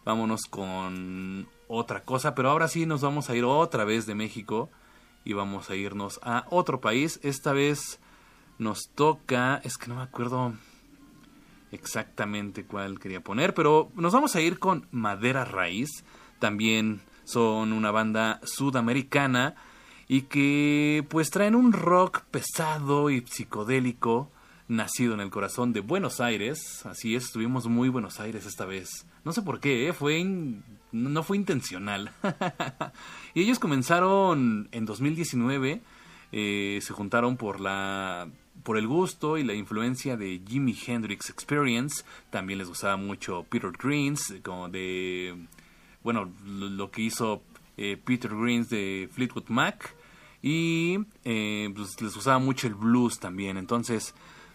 Vámonos 0.04 0.41
con 0.50 1.48
otra 1.68 2.04
cosa. 2.04 2.36
Pero 2.36 2.50
ahora 2.50 2.68
sí 2.68 2.86
nos 2.86 3.02
vamos 3.02 3.30
a 3.30 3.36
ir 3.36 3.46
otra 3.46 3.86
vez 3.86 4.06
de 4.06 4.16
México. 4.16 4.70
Y 5.24 5.34
vamos 5.34 5.70
a 5.70 5.76
irnos 5.76 6.20
a 6.24 6.46
otro 6.50 6.82
país. 6.82 7.20
Esta 7.24 7.54
vez 7.54 8.00
nos 8.64 8.89
toca, 8.95 9.61
es 9.64 9.78
que 9.78 9.88
no 9.88 9.95
me 9.95 10.01
acuerdo 10.01 10.53
exactamente 11.72 12.66
cuál 12.66 12.99
quería 12.99 13.22
poner, 13.22 13.53
pero 13.53 13.91
nos 13.95 14.14
vamos 14.14 14.36
a 14.36 14.41
ir 14.41 14.59
con 14.59 14.88
Madera 14.91 15.45
Raíz, 15.45 16.03
también 16.39 17.01
son 17.24 17.74
una 17.74 17.91
banda 17.91 18.39
sudamericana 18.43 19.55
y 20.07 20.24
que 20.24 21.05
pues 21.09 21.30
traen 21.30 21.55
un 21.55 21.74
rock 21.74 22.22
pesado 22.32 23.09
y 23.09 23.26
psicodélico 23.26 24.30
nacido 24.68 25.14
en 25.14 25.20
el 25.20 25.30
corazón 25.30 25.74
de 25.74 25.82
Buenos 25.82 26.20
Aires, 26.20 26.86
así 26.86 27.16
es, 27.16 27.26
estuvimos 27.26 27.68
muy 27.68 27.89
Buenos 27.89 28.20
Aires 28.20 28.45
esta 28.45 28.66
vez. 28.66 29.05
No 29.26 29.32
sé 29.34 29.41
por 29.41 29.59
qué, 29.59 29.88
¿eh? 29.88 29.93
fue 29.93 30.24
no 30.91 31.24
fue 31.24 31.38
intencional. 31.38 32.11
y 33.34 33.41
ellos 33.41 33.59
comenzaron 33.59 34.70
en 34.72 34.86
2019, 34.86 35.82
eh, 36.32 36.80
se 36.82 36.93
juntaron 36.93 37.38
por 37.38 37.59
la 37.59 38.28
por 38.64 38.78
el 38.78 38.88
gusto 38.88 39.38
y 39.38 39.43
la 39.43 39.54
influencia 39.54 40.16
de 40.16 40.41
Jimi 40.47 40.78
Hendrix 40.86 41.30
Experience, 41.30 42.04
también 42.30 42.60
les 42.60 42.68
gustaba 42.68 42.97
mucho 42.97 43.45
Peter 43.49 43.72
Greens, 43.72 44.36
como 44.43 44.70
de, 44.70 45.36
bueno, 46.04 46.32
lo, 46.45 46.91
que 46.91 47.01
hizo 47.01 47.41
eh, 47.78 47.97
Peter 48.04 48.32
Greens 48.34 48.70
de 48.70 49.10
Fleetwood 49.12 49.49
Mac, 49.49 49.95
y 50.41 50.99
eh, 51.24 51.72
pues 51.76 51.99
les 52.01 52.14
gustaba 52.14 52.39
mucho 52.39 52.68
el 52.68 52.76
blues 52.76 53.20
también, 53.20 53.58
entonces 53.58 54.14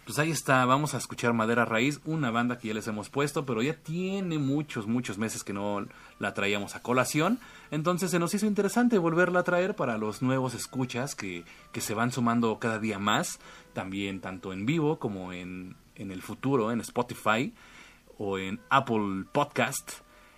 pues 0.09 0.17
ahí 0.17 0.31
está, 0.31 0.65
vamos 0.65 0.95
a 0.95 0.97
escuchar 0.97 1.33
Madera 1.33 1.65
Raíz, 1.65 2.01
una 2.03 2.31
banda 2.31 2.57
que 2.57 2.69
ya 2.69 2.73
les 2.73 2.87
hemos 2.87 3.11
puesto, 3.11 3.45
pero 3.45 3.61
ya 3.61 3.75
tiene 3.75 4.39
muchos, 4.39 4.87
muchos 4.87 5.19
meses 5.19 5.43
que 5.43 5.53
no 5.53 5.85
la 6.19 6.33
traíamos 6.33 6.75
a 6.75 6.81
colación. 6.81 7.39
Entonces 7.71 8.11
se 8.11 8.19
nos 8.19 8.33
hizo 8.33 8.45
interesante 8.45 8.97
volverla 8.97 9.39
a 9.39 9.43
traer 9.43 9.75
para 9.75 9.97
los 9.97 10.21
nuevos 10.21 10.53
escuchas 10.53 11.15
que, 11.15 11.43
que 11.71 11.81
se 11.81 11.93
van 11.93 12.11
sumando 12.11 12.59
cada 12.59 12.79
día 12.79 12.99
más, 12.99 13.39
también 13.73 14.21
tanto 14.21 14.53
en 14.53 14.65
vivo 14.65 14.99
como 14.99 15.33
en, 15.33 15.75
en 15.95 16.11
el 16.11 16.21
futuro, 16.21 16.71
en 16.71 16.81
Spotify 16.81 17.53
o 18.17 18.37
en 18.37 18.59
Apple 18.69 19.25
Podcast. 19.31 19.91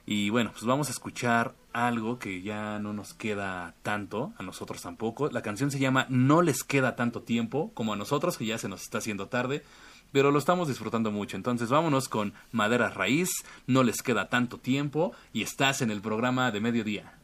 Y 0.05 0.29
bueno, 0.29 0.51
pues 0.51 0.65
vamos 0.65 0.87
a 0.87 0.91
escuchar 0.91 1.55
algo 1.73 2.19
que 2.19 2.41
ya 2.41 2.79
no 2.79 2.93
nos 2.93 3.13
queda 3.13 3.75
tanto, 3.83 4.33
a 4.37 4.43
nosotros 4.43 4.81
tampoco. 4.81 5.29
La 5.29 5.41
canción 5.41 5.71
se 5.71 5.79
llama 5.79 6.05
No 6.09 6.41
les 6.41 6.63
queda 6.63 6.95
tanto 6.95 7.21
tiempo, 7.21 7.71
como 7.73 7.93
a 7.93 7.95
nosotros, 7.95 8.37
que 8.37 8.45
ya 8.45 8.57
se 8.57 8.67
nos 8.67 8.81
está 8.81 8.97
haciendo 8.97 9.27
tarde, 9.27 9.63
pero 10.11 10.31
lo 10.31 10.39
estamos 10.39 10.67
disfrutando 10.67 11.11
mucho. 11.11 11.37
Entonces 11.37 11.69
vámonos 11.69 12.09
con 12.09 12.33
Madera 12.51 12.89
Raíz, 12.89 13.29
No 13.67 13.83
les 13.83 14.01
queda 14.01 14.29
tanto 14.29 14.57
tiempo, 14.57 15.13
y 15.33 15.43
estás 15.43 15.81
en 15.81 15.91
el 15.91 16.01
programa 16.01 16.51
de 16.51 16.59
mediodía. 16.59 17.20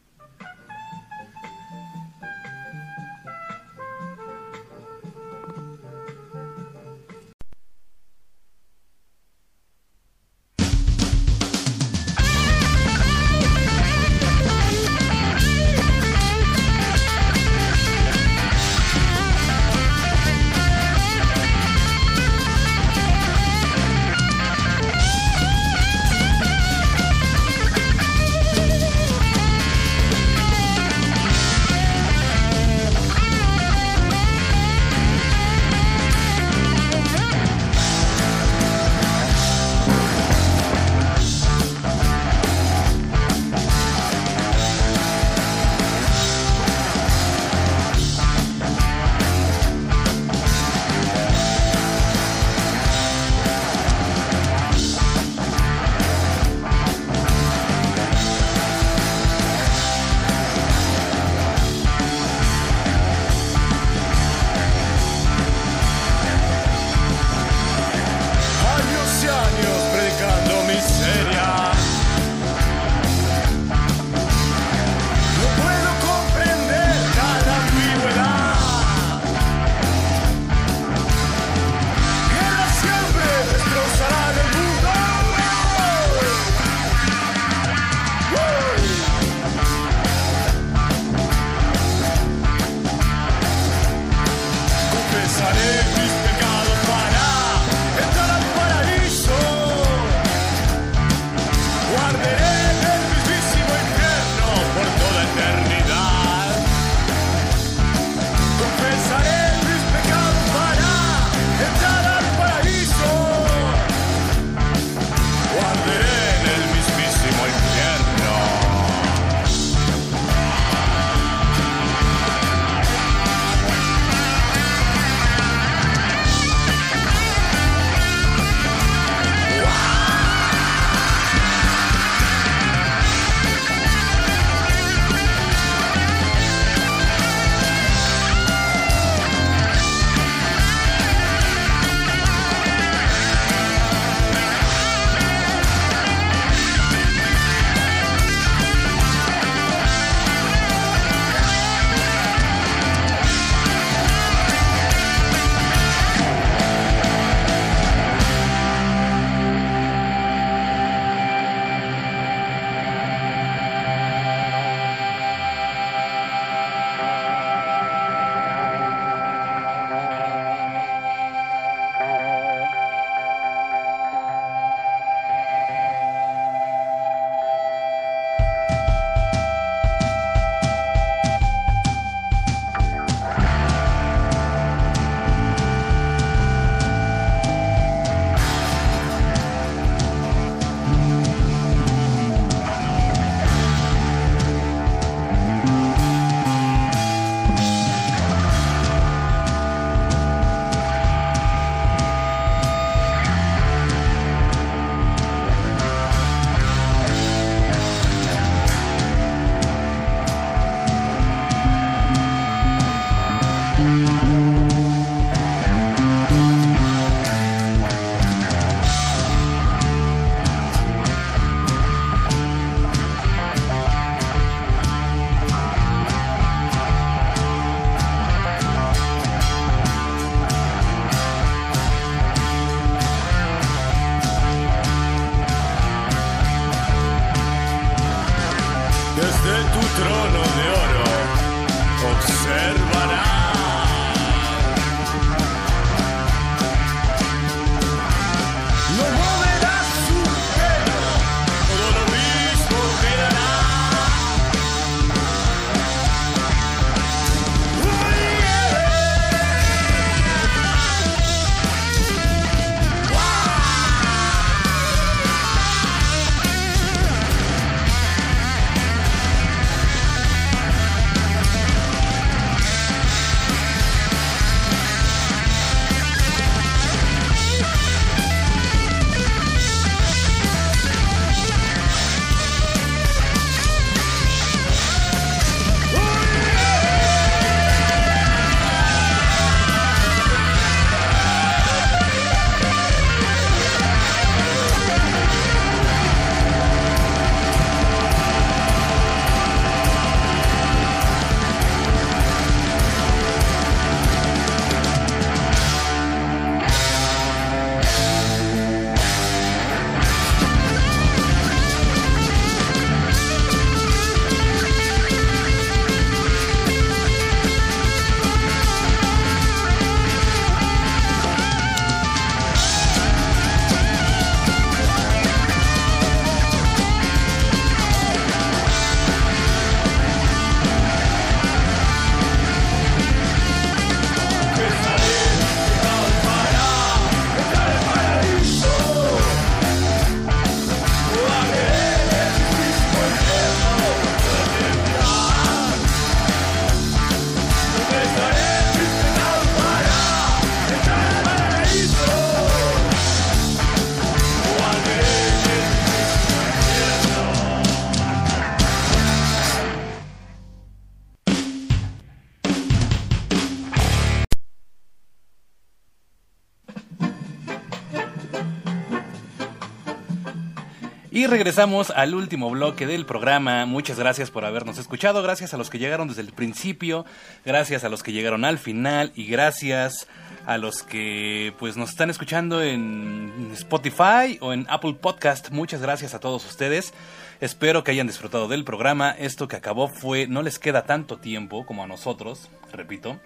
Regresamos 371.28 371.91
al 371.91 372.15
último 372.15 372.49
bloque 372.49 372.88
del 372.88 373.05
programa. 373.05 373.65
Muchas 373.65 373.99
gracias 373.99 374.32
por 374.32 374.45
habernos 374.45 374.78
escuchado. 374.78 375.21
Gracias 375.21 375.53
a 375.53 375.57
los 375.57 375.69
que 375.69 375.78
llegaron 375.78 376.07
desde 376.07 376.21
el 376.21 376.32
principio. 376.32 377.05
Gracias 377.45 377.84
a 377.84 377.89
los 377.89 378.01
que 378.01 378.13
llegaron 378.13 378.45
al 378.45 378.57
final. 378.57 379.11
Y 379.15 379.25
gracias 379.28 380.07
a 380.47 380.57
los 380.57 380.81
que 380.81 381.53
pues 381.59 381.75
nos 381.75 381.89
están 381.89 382.09
escuchando 382.09 382.63
en 382.63 383.49
Spotify 383.51 384.37
o 384.39 384.53
en 384.53 384.65
Apple 384.69 384.93
Podcast. 384.93 385.51
Muchas 385.51 385.81
gracias 385.81 386.13
a 386.13 386.21
todos 386.21 386.45
ustedes. 386.45 386.93
Espero 387.41 387.83
que 387.83 387.91
hayan 387.91 388.07
disfrutado 388.07 388.47
del 388.47 388.63
programa. 388.63 389.11
Esto 389.11 389.49
que 389.49 389.57
acabó 389.57 389.89
fue, 389.89 390.25
no 390.25 390.41
les 390.43 390.57
queda 390.57 390.85
tanto 390.85 391.17
tiempo 391.17 391.65
como 391.65 391.83
a 391.83 391.87
nosotros, 391.87 392.49
repito, 392.71 393.19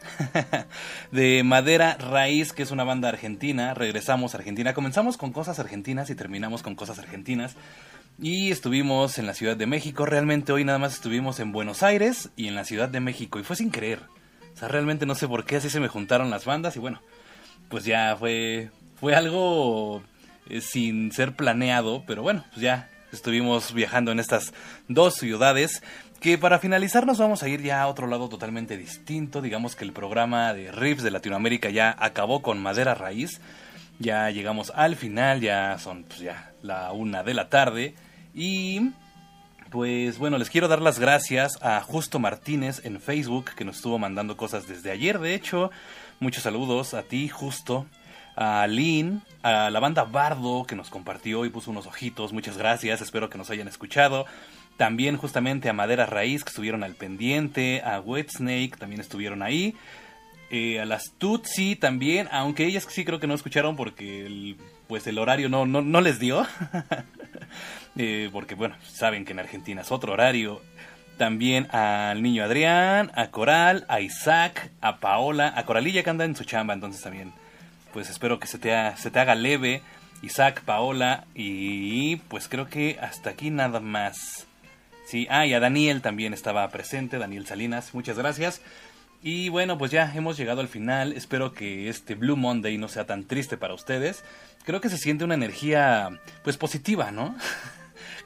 de 1.11 1.43
Madera 1.43 1.95
Raíz, 1.99 2.53
que 2.53 2.63
es 2.63 2.71
una 2.71 2.85
banda 2.85 3.09
argentina. 3.09 3.75
Regresamos 3.75 4.33
a 4.33 4.39
Argentina. 4.39 4.73
Comenzamos 4.73 5.15
con 5.15 5.31
cosas 5.31 5.59
argentinas 5.59 6.09
y 6.09 6.15
terminamos 6.15 6.63
con 6.63 6.73
cosas 6.73 6.97
argentinas. 6.97 7.55
Y 8.19 8.49
estuvimos 8.49 9.19
en 9.19 9.27
la 9.27 9.35
Ciudad 9.35 9.55
de 9.55 9.67
México. 9.67 10.07
Realmente 10.07 10.53
hoy 10.53 10.65
nada 10.65 10.79
más 10.79 10.95
estuvimos 10.95 11.39
en 11.39 11.51
Buenos 11.51 11.83
Aires 11.83 12.31
y 12.35 12.47
en 12.47 12.55
la 12.55 12.65
Ciudad 12.65 12.89
de 12.89 12.99
México. 12.99 13.37
Y 13.37 13.43
fue 13.43 13.55
sin 13.55 13.69
creer. 13.69 13.99
O 14.53 14.57
sea, 14.57 14.67
realmente 14.67 15.05
no 15.05 15.15
sé 15.15 15.27
por 15.27 15.45
qué 15.45 15.57
así 15.57 15.69
se 15.69 15.79
me 15.79 15.87
juntaron 15.87 16.29
las 16.29 16.45
bandas. 16.45 16.75
Y 16.75 16.79
bueno, 16.79 17.01
pues 17.69 17.85
ya 17.85 18.15
fue, 18.17 18.69
fue 18.99 19.15
algo 19.15 20.03
eh, 20.49 20.61
sin 20.61 21.11
ser 21.11 21.35
planeado. 21.35 22.03
Pero 22.05 22.21
bueno, 22.21 22.43
pues 22.51 22.61
ya 22.61 22.89
estuvimos 23.11 23.73
viajando 23.73 24.11
en 24.11 24.19
estas 24.19 24.53
dos 24.87 25.15
ciudades. 25.15 25.81
Que 26.19 26.37
para 26.37 26.59
finalizar 26.59 27.07
nos 27.07 27.17
vamos 27.17 27.41
a 27.41 27.49
ir 27.49 27.63
ya 27.63 27.81
a 27.81 27.87
otro 27.87 28.05
lado 28.05 28.29
totalmente 28.29 28.77
distinto. 28.77 29.41
Digamos 29.41 29.75
que 29.75 29.83
el 29.83 29.91
programa 29.91 30.53
de 30.53 30.71
Riffs 30.71 31.01
de 31.01 31.09
Latinoamérica 31.09 31.71
ya 31.71 31.95
acabó 31.97 32.43
con 32.43 32.61
Madera 32.61 32.93
Raíz. 32.93 33.41
Ya 33.97 34.29
llegamos 34.29 34.71
al 34.75 34.95
final, 34.95 35.41
ya 35.41 35.77
son 35.79 36.03
pues 36.03 36.19
ya 36.19 36.51
la 36.61 36.91
una 36.91 37.23
de 37.23 37.33
la 37.33 37.49
tarde. 37.49 37.95
Y 38.35 38.91
pues 39.71 40.17
bueno, 40.17 40.37
les 40.37 40.49
quiero 40.49 40.67
dar 40.67 40.81
las 40.81 40.99
gracias 40.99 41.57
a 41.61 41.79
Justo 41.79 42.19
Martínez 42.19 42.81
en 42.83 42.99
Facebook, 42.99 43.51
que 43.55 43.63
nos 43.63 43.77
estuvo 43.77 43.97
mandando 43.97 44.35
cosas 44.35 44.67
desde 44.67 44.91
ayer, 44.91 45.17
de 45.17 45.33
hecho. 45.33 45.71
Muchos 46.19 46.43
saludos 46.43 46.93
a 46.93 47.03
ti, 47.03 47.29
Justo. 47.29 47.85
A 48.35 48.67
Lynn, 48.67 49.21
a 49.43 49.69
la 49.69 49.79
banda 49.79 50.03
Bardo, 50.03 50.65
que 50.65 50.75
nos 50.75 50.89
compartió 50.89 51.45
y 51.45 51.49
puso 51.49 51.71
unos 51.71 51.87
ojitos. 51.87 52.33
Muchas 52.33 52.57
gracias, 52.57 52.99
espero 52.99 53.29
que 53.29 53.37
nos 53.37 53.49
hayan 53.49 53.69
escuchado. 53.69 54.25
También 54.75 55.15
justamente 55.15 55.69
a 55.69 55.73
Madera 55.73 56.05
Raíz, 56.05 56.43
que 56.43 56.49
estuvieron 56.49 56.83
al 56.83 56.95
pendiente. 56.95 57.81
A 57.85 58.01
Wet 58.01 58.29
Snake, 58.29 58.73
también 58.77 58.99
estuvieron 58.99 59.41
ahí. 59.41 59.73
Eh, 60.49 60.81
a 60.81 60.85
las 60.85 61.13
Tutsi 61.17 61.77
también, 61.77 62.27
aunque 62.31 62.65
ellas 62.65 62.85
sí 62.89 63.05
creo 63.05 63.21
que 63.21 63.27
no 63.27 63.35
escucharon 63.35 63.77
porque 63.77 64.25
el, 64.25 64.57
pues 64.87 65.07
el 65.07 65.17
horario 65.17 65.47
no, 65.47 65.65
no, 65.65 65.81
no 65.81 66.01
les 66.01 66.19
dio. 66.19 66.45
eh, 67.97 68.29
porque 68.31 68.55
bueno, 68.55 68.75
saben 68.83 69.25
que 69.25 69.33
en 69.33 69.39
Argentina 69.39 69.81
es 69.81 69.91
otro 69.91 70.13
horario. 70.13 70.61
También 71.17 71.67
al 71.71 72.21
niño 72.21 72.43
Adrián, 72.43 73.11
a 73.15 73.27
Coral, 73.27 73.85
a 73.87 74.01
Isaac, 74.01 74.71
a 74.81 74.97
Paola, 74.97 75.53
a 75.55 75.65
Coralilla 75.65 76.03
que 76.03 76.09
anda 76.09 76.25
en 76.25 76.35
su 76.35 76.45
chamba, 76.45 76.73
entonces 76.73 77.01
también 77.01 77.31
pues 77.93 78.09
espero 78.09 78.39
que 78.39 78.47
se 78.47 78.57
te, 78.57 78.71
se 78.97 79.11
te 79.11 79.19
haga 79.19 79.35
leve. 79.35 79.81
Isaac, 80.23 80.61
Paola 80.63 81.25
y 81.33 82.17
pues 82.27 82.47
creo 82.47 82.69
que 82.69 82.97
hasta 83.01 83.31
aquí 83.31 83.49
nada 83.49 83.79
más. 83.79 84.45
Sí, 85.05 85.27
ah, 85.29 85.45
y 85.45 85.53
a 85.53 85.59
Daniel 85.59 86.01
también 86.01 86.33
estaba 86.33 86.67
presente, 86.69 87.17
Daniel 87.17 87.45
Salinas, 87.45 87.93
muchas 87.93 88.17
gracias. 88.17 88.61
Y 89.23 89.49
bueno, 89.49 89.77
pues 89.77 89.91
ya 89.91 90.11
hemos 90.15 90.37
llegado 90.37 90.61
al 90.61 90.67
final. 90.67 91.13
Espero 91.13 91.53
que 91.53 91.89
este 91.89 92.15
Blue 92.15 92.37
Monday 92.37 92.77
no 92.77 92.87
sea 92.87 93.05
tan 93.05 93.25
triste 93.25 93.57
para 93.57 93.73
ustedes. 93.73 94.23
Creo 94.63 94.81
que 94.81 94.89
se 94.89 94.97
siente 94.97 95.23
una 95.23 95.35
energía 95.35 96.09
pues 96.43 96.57
positiva, 96.57 97.11
¿no? 97.11 97.35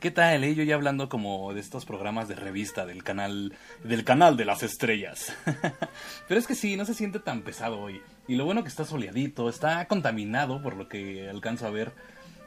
¿Qué 0.05 0.11
tal? 0.11 0.43
Eh? 0.43 0.53
Yo 0.53 0.61
ya 0.61 0.75
hablando 0.75 1.09
como 1.09 1.51
de 1.55 1.59
estos 1.59 1.83
programas 1.83 2.27
de 2.27 2.35
revista 2.35 2.85
del 2.85 3.03
canal 3.03 3.53
del 3.83 4.03
canal 4.03 4.37
de 4.37 4.45
las 4.45 4.61
estrellas. 4.61 5.35
Pero 6.27 6.39
es 6.39 6.45
que 6.45 6.53
sí, 6.53 6.75
no 6.75 6.85
se 6.85 6.93
siente 6.93 7.17
tan 7.17 7.41
pesado 7.41 7.79
hoy. 7.79 8.03
Y 8.27 8.35
lo 8.35 8.45
bueno 8.45 8.61
que 8.61 8.69
está 8.69 8.85
soleadito, 8.85 9.49
está 9.49 9.87
contaminado 9.87 10.61
por 10.61 10.75
lo 10.75 10.87
que 10.87 11.27
alcanzo 11.27 11.65
a 11.65 11.71
ver 11.71 11.91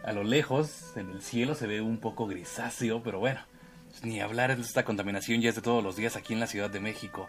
a 0.04 0.12
lo 0.12 0.22
lejos. 0.22 0.92
En 0.94 1.10
el 1.10 1.20
cielo 1.20 1.56
se 1.56 1.66
ve 1.66 1.80
un 1.80 1.96
poco 1.96 2.28
grisáceo, 2.28 3.02
pero 3.02 3.18
bueno, 3.18 3.40
pues 3.90 4.04
ni 4.04 4.20
hablar 4.20 4.54
de 4.54 4.62
esta 4.62 4.84
contaminación 4.84 5.40
ya 5.40 5.48
es 5.48 5.56
de 5.56 5.62
todos 5.62 5.82
los 5.82 5.96
días 5.96 6.14
aquí 6.14 6.34
en 6.34 6.38
la 6.38 6.46
Ciudad 6.46 6.70
de 6.70 6.78
México. 6.78 7.28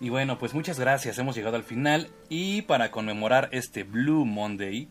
Y 0.00 0.08
bueno, 0.08 0.38
pues 0.38 0.54
muchas 0.54 0.80
gracias, 0.80 1.18
hemos 1.18 1.36
llegado 1.36 1.56
al 1.56 1.64
final 1.64 2.08
y 2.30 2.62
para 2.62 2.90
conmemorar 2.90 3.50
este 3.52 3.82
Blue 3.82 4.24
Monday 4.24 4.88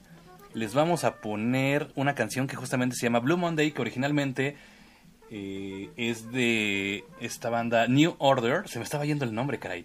les 0.53 0.75
vamos 0.75 1.03
a 1.03 1.15
poner 1.15 1.91
una 1.95 2.13
canción 2.13 2.45
que 2.45 2.55
justamente 2.55 2.95
se 2.95 3.07
llama 3.07 3.19
Blue 3.19 3.35
Monday, 3.35 3.71
que 3.71 3.81
originalmente 3.81 4.55
eh, 5.37 5.89
es 5.97 6.31
de 6.31 7.03
esta 7.19 7.49
banda 7.49 7.87
New 7.87 8.15
Order, 8.19 8.69
se 8.69 8.79
me 8.79 8.85
estaba 8.85 9.03
yendo 9.03 9.25
el 9.25 9.35
nombre, 9.35 9.59
caray. 9.59 9.83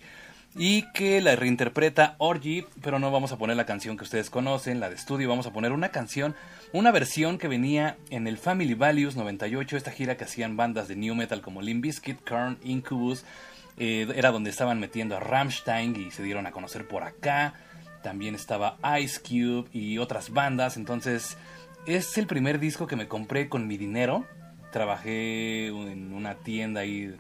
y 0.55 0.83
que 0.93 1.21
la 1.21 1.35
reinterpreta 1.35 2.15
Orgy, 2.19 2.65
pero 2.83 3.01
no 3.01 3.11
vamos 3.11 3.33
a 3.33 3.37
poner 3.37 3.57
la 3.57 3.67
canción 3.67 3.97
que 3.97 4.05
ustedes 4.05 4.31
conocen, 4.31 4.79
la 4.79 4.89
de 4.89 4.95
estudio, 4.95 5.29
vamos 5.29 5.49
a 5.49 5.53
poner 5.53 5.73
una 5.73 5.89
canción, 5.89 6.37
una 6.73 6.93
versión 6.93 7.37
que 7.37 7.49
venía 7.49 7.97
en 8.11 8.29
el 8.29 8.39
Family 8.39 8.75
Values 8.75 9.17
98, 9.17 9.77
esta 9.77 9.91
gira 9.91 10.17
que 10.17 10.23
hacían 10.23 10.57
bandas 10.57 10.87
de 10.87 10.95
new 10.95 11.17
metal 11.17 11.41
como 11.41 11.63
Limp 11.63 11.83
Bizkit, 11.83 12.23
Korn, 12.25 12.57
Incubus, 12.63 13.25
eh, 13.77 14.07
era 14.15 14.31
donde 14.31 14.51
estaban 14.51 14.79
metiendo 14.79 15.17
a 15.17 15.21
Rammstein 15.21 15.97
y 15.97 16.13
se 16.13 16.23
dieron 16.23 16.47
a 16.47 16.53
conocer 16.53 16.87
por 16.87 17.03
acá. 17.03 17.55
También 18.05 18.37
estaba 18.37 18.79
Ice 19.01 19.21
Cube 19.21 19.69
y 19.73 19.99
otras 19.99 20.31
bandas. 20.31 20.77
Entonces, 20.77 21.37
es 21.87 22.17
el 22.19 22.27
primer 22.27 22.61
disco 22.61 22.87
que 22.87 22.95
me 22.95 23.09
compré 23.09 23.49
con 23.49 23.67
mi 23.67 23.77
dinero. 23.77 24.27
Trabajé 24.71 25.69
en 25.69 26.13
una 26.13 26.35
tienda 26.35 26.81
ahí, 26.81 27.15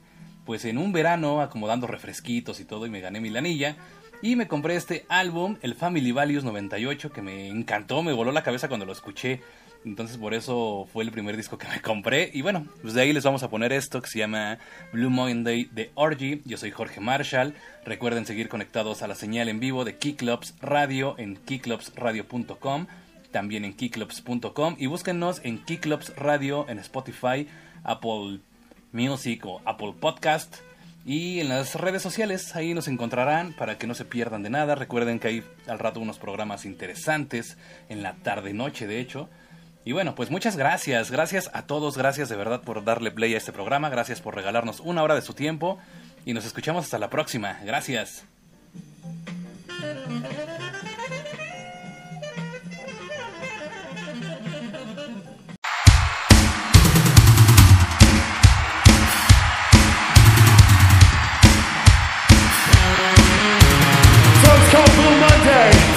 pues 0.45 0.65
en 0.65 0.79
un 0.79 0.93
verano, 0.93 1.41
acomodando 1.41 1.87
refresquitos 1.87 2.61
y 2.61 2.65
todo, 2.65 2.87
y 2.87 2.91
me 2.91 3.01
gané 3.01 3.21
mi 3.21 3.31
lanilla. 3.31 3.77
Y 4.23 4.37
me 4.37 4.49
compré 4.49 4.77
este 4.77 5.07
álbum, 5.09 5.57
el 5.63 5.75
Family 5.75 6.13
Values 6.13 6.45
98, 6.45 7.11
que 7.11 7.23
me 7.23 7.49
encantó, 7.49 8.03
me 8.03 8.13
voló 8.13 8.33
la 8.33 8.43
cabeza 8.43 8.69
cuando 8.69 8.85
lo 8.85 8.93
escuché. 8.93 9.41
Entonces 9.85 10.19
por 10.19 10.35
eso 10.35 10.87
fue 10.93 11.05
el 11.05 11.11
primer 11.11 11.37
disco 11.37 11.57
que 11.57 11.67
me 11.69 11.81
compré. 11.81 12.31
Y 12.35 12.43
bueno, 12.43 12.67
pues 12.83 12.93
de 12.95 13.01
ahí 13.01 13.13
les 13.13 13.25
vamos 13.25 13.43
a 13.43 13.49
poner 13.49 13.73
esto 13.73 14.03
que 14.03 14.11
se 14.11 14.19
llama 14.19 14.59
Blue 14.93 15.09
Monday 15.09 15.69
de 15.73 15.91
Orgy. 15.95 16.43
Yo 16.45 16.59
soy 16.59 16.71
Jorge 16.71 17.01
Marshall. 17.01 17.55
Recuerden 17.87 18.27
seguir 18.27 18.49
conectados 18.49 19.03
a 19.03 19.07
la 19.07 19.15
señal 19.15 19.49
en 19.49 19.59
vivo 19.59 19.85
de 19.85 19.97
Keyclubs 19.97 20.55
Radio 20.61 21.15
en 21.19 21.37
keyclubsradio.com. 21.37 22.87
También 23.31 23.65
en 23.65 23.75
keyclubs.com. 23.75 24.77
Y 24.79 24.87
búsquennos 24.87 25.41
en 25.45 25.59
Keyclubs 25.59 26.15
Radio 26.17 26.69
en 26.69 26.79
Spotify, 26.79 27.47
Apple 27.85 28.41
Music 28.93 29.45
o 29.47 29.61
Apple 29.65 29.95
Podcast. 29.99 30.57
Y 31.07 31.41
en 31.41 31.49
las 31.49 31.75
redes 31.77 32.03
sociales, 32.03 32.55
ahí 32.55 32.75
nos 32.75 32.87
encontrarán 32.87 33.55
para 33.55 33.79
que 33.79 33.87
no 33.87 33.95
se 33.95 34.05
pierdan 34.05 34.43
de 34.43 34.51
nada. 34.51 34.75
Recuerden 34.75 35.19
que 35.19 35.29
hay 35.29 35.45
al 35.67 35.79
rato 35.79 36.01
unos 36.01 36.19
programas 36.19 36.65
interesantes, 36.67 37.57
en 37.89 38.03
la 38.03 38.15
tarde-noche 38.15 38.87
de 38.87 39.01
hecho. 39.01 39.29
Y 39.85 39.93
bueno, 39.93 40.15
pues 40.15 40.31
muchas 40.31 40.57
gracias, 40.57 41.11
gracias 41.11 41.51
a 41.55 41.63
todos, 41.63 41.97
gracias 41.97 42.29
de 42.29 42.37
verdad 42.37 42.61
por 42.61 42.85
darle 42.85 43.11
play 43.11 43.35
a 43.35 43.39
este 43.39 43.51
programa, 43.51 43.89
gracias 43.89 44.21
por 44.21 44.35
regalarnos 44.35 44.81
una 44.81 45.03
hora 45.03 45.15
de 45.15 45.23
su 45.23 45.33
tiempo 45.33 45.79
y 46.27 46.35
nos 46.35 46.45
escuchamos 46.45 46.85
hasta 46.85 46.99
la 46.99 47.09
próxima. 47.09 47.59
Gracias. 47.65 48.25
Hey! 65.61 65.90